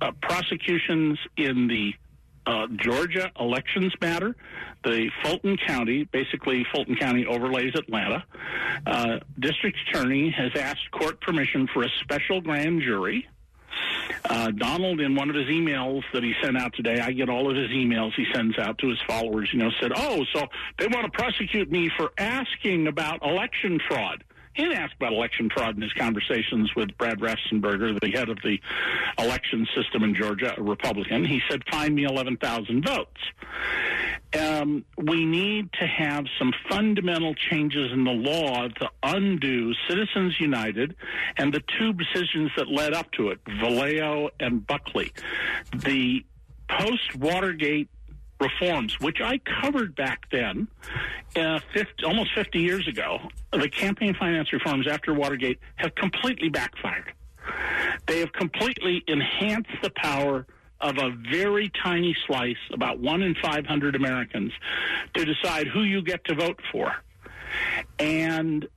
[0.00, 1.92] uh, prosecutions in the
[2.46, 4.36] uh, Georgia elections matter.
[4.84, 8.24] The Fulton County, basically Fulton County overlays Atlanta.
[8.86, 13.26] Uh, District Attorney has asked court permission for a special grand jury.
[14.24, 17.50] Uh, Donald, in one of his emails that he sent out today, I get all
[17.50, 20.46] of his emails he sends out to his followers, you know, said, Oh, so
[20.78, 24.24] they want to prosecute me for asking about election fraud.
[24.54, 28.38] He didn't ask about election fraud in his conversations with Brad Raffensperger, the head of
[28.42, 28.58] the
[29.18, 31.24] election system in Georgia, a Republican.
[31.24, 33.20] He said, find me 11,000 votes.
[34.38, 40.96] Um, we need to have some fundamental changes in the law to undo Citizens United
[41.36, 45.12] and the two decisions that led up to it, Valeo and Buckley.
[45.72, 46.24] The
[46.68, 47.88] post Watergate
[48.44, 50.68] reforms, which I covered back then,
[51.36, 53.18] uh, 50, almost 50 years ago,
[53.52, 57.12] the campaign finance reforms after Watergate have completely backfired.
[58.06, 60.46] They have completely enhanced the power
[60.80, 64.52] of a very tiny slice, about one in 500 Americans,
[65.14, 66.92] to decide who you get to vote for.
[67.98, 68.68] And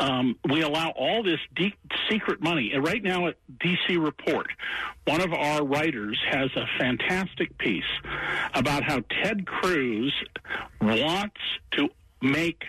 [0.00, 1.76] um, we allow all this deep,
[2.10, 2.72] secret money.
[2.72, 4.48] And right now at DC Report,
[5.06, 7.84] one of our writers has a fantastic piece
[8.54, 10.12] about how Ted Cruz
[10.80, 11.40] wants
[11.72, 11.88] to
[12.22, 12.64] make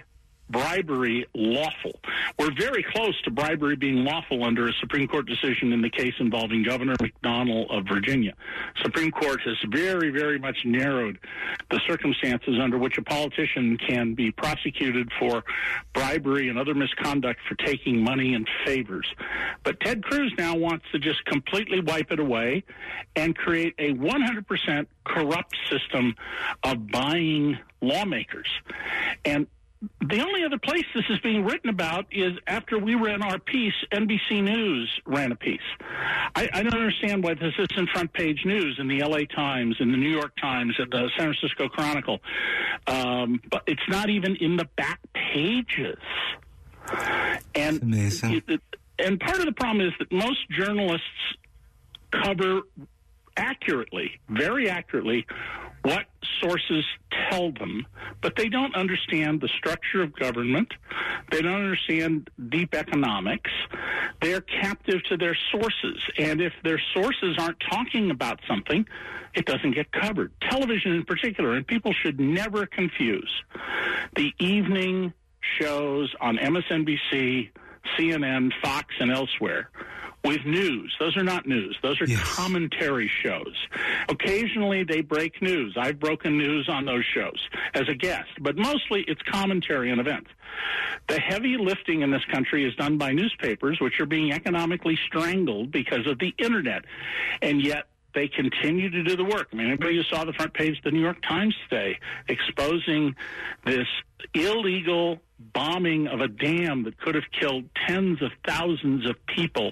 [0.50, 2.00] bribery lawful.
[2.38, 6.14] We're very close to bribery being lawful under a Supreme Court decision in the case
[6.20, 8.34] involving Governor McDonnell of Virginia.
[8.82, 11.18] Supreme Court has very, very much narrowed
[11.72, 15.44] the circumstances under which a politician can be prosecuted for
[15.94, 19.08] bribery and other misconduct for taking money and favors.
[19.64, 22.64] But Ted Cruz now wants to just completely wipe it away
[23.16, 26.16] and create a 100% corrupt system
[26.64, 28.50] of buying lawmakers.
[29.24, 29.48] And
[30.02, 33.74] the only other place this is being written about is after we ran our piece,
[33.92, 35.60] NBC News ran a piece.
[36.36, 39.92] I, I, don't understand why this isn't front page news in the LA Times, in
[39.92, 42.20] the New York Times, in the San Francisco Chronicle.
[42.88, 45.98] Um, but it's not even in the back pages.
[47.56, 48.42] And, amazing.
[49.00, 51.04] and part of the problem is that most journalists
[52.12, 52.62] cover
[53.38, 55.26] accurately, very accurately,
[55.84, 56.06] what
[56.42, 56.84] sources
[57.30, 57.86] tell them,
[58.22, 60.74] but they don't understand the structure of government.
[61.32, 63.52] They don't understand deep economics.
[64.20, 66.02] They're captive to their sources.
[66.18, 68.88] And if their sources aren't talking about something,
[69.36, 70.32] it doesn't get covered.
[70.42, 73.32] Television in particular, and people should never confuse
[74.16, 75.14] the evening
[75.60, 77.50] shows on MSNBC,
[77.96, 79.70] CNN, Fox, and elsewhere
[80.26, 80.96] with news.
[81.00, 81.78] Those are not news.
[81.82, 82.22] Those are yes.
[82.24, 83.56] commentary shows.
[84.10, 85.76] Occasionally they break news.
[85.78, 90.32] I've broken news on those shows as a guest, but mostly it's commentary on events.
[91.08, 95.72] The heavy lifting in this country is done by newspapers, which are being economically strangled
[95.72, 96.86] because of the internet.
[97.42, 99.50] And yet they continue to do the work.
[99.54, 103.16] I mean, anybody who saw the front page of the New York Times today exposing
[103.66, 103.88] this
[104.34, 109.72] illegal bombing of a dam that could have killed tens of thousands of people,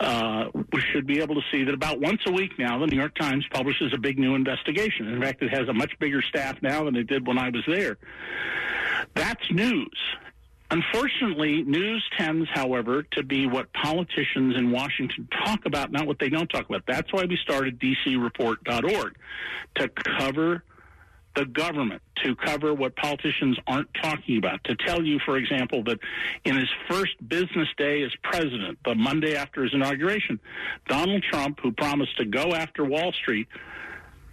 [0.00, 2.96] uh, we should be able to see that about once a week now, the New
[2.98, 5.08] York Times publishes a big new investigation.
[5.08, 7.62] In fact, it has a much bigger staff now than it did when I was
[7.66, 7.98] there.
[9.14, 9.98] That's news.
[10.72, 16.28] Unfortunately, news tends, however, to be what politicians in Washington talk about, not what they
[16.28, 16.84] don't talk about.
[16.86, 19.16] That's why we started DCReport.org
[19.76, 20.62] to cover
[21.36, 24.62] the government, to cover what politicians aren't talking about.
[24.64, 25.98] To tell you, for example, that
[26.44, 30.40] in his first business day as president, the Monday after his inauguration,
[30.88, 33.48] Donald Trump, who promised to go after Wall Street,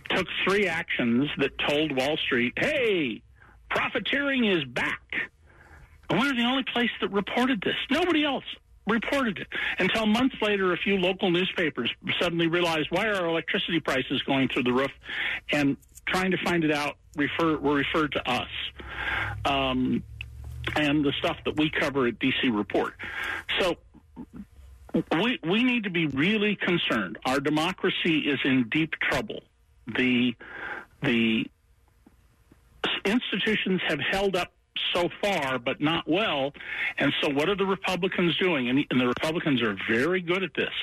[0.10, 3.22] took three actions that told Wall Street, hey,
[3.70, 5.02] profiteering is back.
[6.10, 7.76] And we're the only place that reported this.
[7.91, 8.45] Nobody else
[8.88, 9.48] reported it
[9.80, 10.74] until months later.
[10.74, 14.91] A few local newspapers suddenly realized why are our electricity prices going through the roof,
[15.52, 15.76] and
[16.08, 18.49] trying to find it out refer were referred to us.
[19.45, 20.03] Um,
[20.76, 22.93] and the stuff that we cover at DC Report.
[23.60, 23.78] So
[25.12, 27.18] we we need to be really concerned.
[27.26, 29.43] Our democracy is in deep trouble.
[29.88, 30.36] The
[31.01, 31.45] the
[33.05, 34.51] institutions have held up
[34.94, 36.54] so far, but not well.
[36.98, 38.70] And so, what are the Republicans doing?
[38.70, 40.74] And, and the Republicans are very good at this.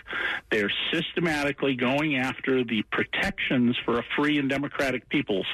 [0.51, 5.47] They're systematically going after the protections for a free and democratic peoples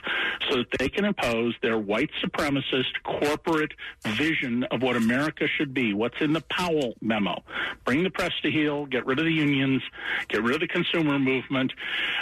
[0.48, 3.72] so that they can impose their white supremacist corporate
[4.04, 5.94] vision of what America should be.
[5.94, 7.42] What's in the Powell memo?
[7.84, 9.82] Bring the press to heel, get rid of the unions,
[10.28, 11.72] get rid of the consumer movement,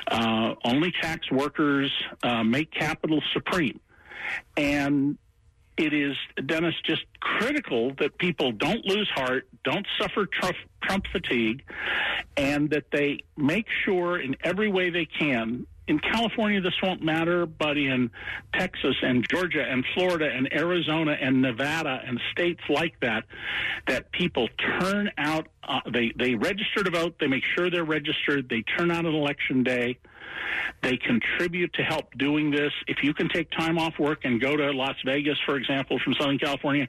[0.08, 1.92] uh, only tax workers,
[2.22, 3.80] uh, make capital supreme.
[4.56, 5.18] And
[5.78, 11.62] it is, Dennis, just critical that people don't lose heart, don't suffer Trump, Trump fatigue,
[12.36, 15.66] and that they make sure in every way they can.
[15.88, 18.10] In California, this won't matter, but in
[18.54, 23.24] Texas and Georgia and Florida and Arizona and Nevada and states like that,
[23.86, 24.48] that people
[24.80, 28.90] turn out, uh, they, they register to vote, they make sure they're registered, they turn
[28.90, 29.98] out on election day
[30.82, 32.72] they contribute to help doing this.
[32.86, 36.14] If you can take time off work and go to Las Vegas, for example, from
[36.14, 36.88] Southern California,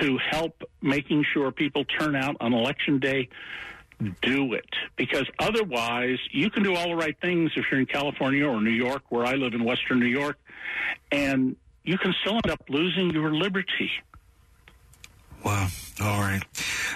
[0.00, 3.28] to help making sure people turn out on election day,
[4.22, 8.46] do it because otherwise you can do all the right things if you're in California
[8.46, 10.38] or New York, where I live in Western New York,
[11.12, 13.90] and you can still end up losing your liberty.
[15.44, 15.68] Wow.
[16.02, 16.42] All right.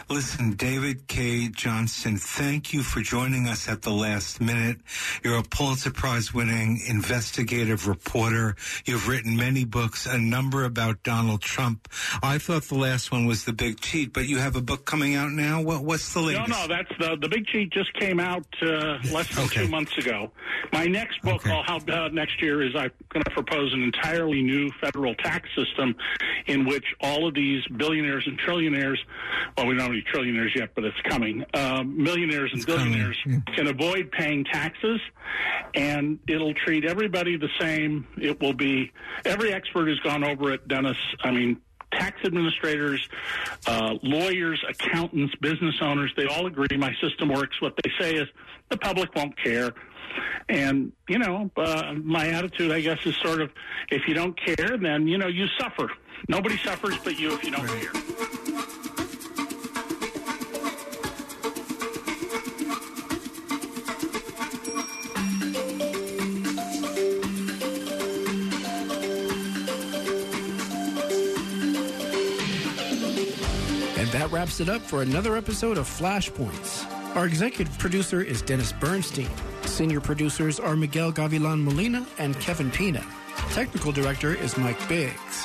[0.09, 4.79] Listen, David Cay Johnston, thank you for joining us at the last minute.
[5.23, 8.57] You're a Pulitzer Prize winning investigative reporter.
[8.87, 11.89] You've written many books, a number about Donald Trump.
[12.23, 15.15] I thought the last one was The Big Cheat, but you have a book coming
[15.17, 15.61] out now.
[15.61, 16.49] What, what's the latest?
[16.49, 19.65] No, no, that's the, the Big Cheat just came out uh, less than okay.
[19.65, 20.31] two months ago.
[20.73, 21.51] My next book okay.
[21.51, 25.49] I'll have uh, next year is I'm going to propose an entirely new federal tax
[25.55, 25.95] system
[26.47, 28.99] in which all of these billionaires and trillionaires,
[29.57, 33.17] well, we don't have any trillionaires yet, but it's coming, um, millionaires and it's billionaires
[33.27, 33.39] yeah.
[33.55, 35.01] can avoid paying taxes,
[35.75, 38.07] and it'll treat everybody the same.
[38.17, 38.93] It will be,
[39.25, 40.97] every expert has gone over it, Dennis.
[41.23, 41.61] I mean,
[41.93, 43.09] tax administrators,
[43.67, 47.61] uh, lawyers, accountants, business owners, they all agree my system works.
[47.61, 48.29] What they say is
[48.69, 49.73] the public won't care.
[50.49, 53.51] And, you know, uh, my attitude, I guess, is sort of
[53.91, 55.91] if you don't care, then, you know, you suffer.
[56.29, 57.83] Nobody suffers but you if you don't right.
[57.83, 57.93] care.
[73.99, 76.91] And that wraps it up for another episode of Flashpoints.
[77.15, 79.29] Our executive producer is Dennis Bernstein.
[79.67, 83.05] Senior producers are Miguel Gavilan Molina and Kevin Pina.
[83.51, 85.43] Technical director is Mike Biggs.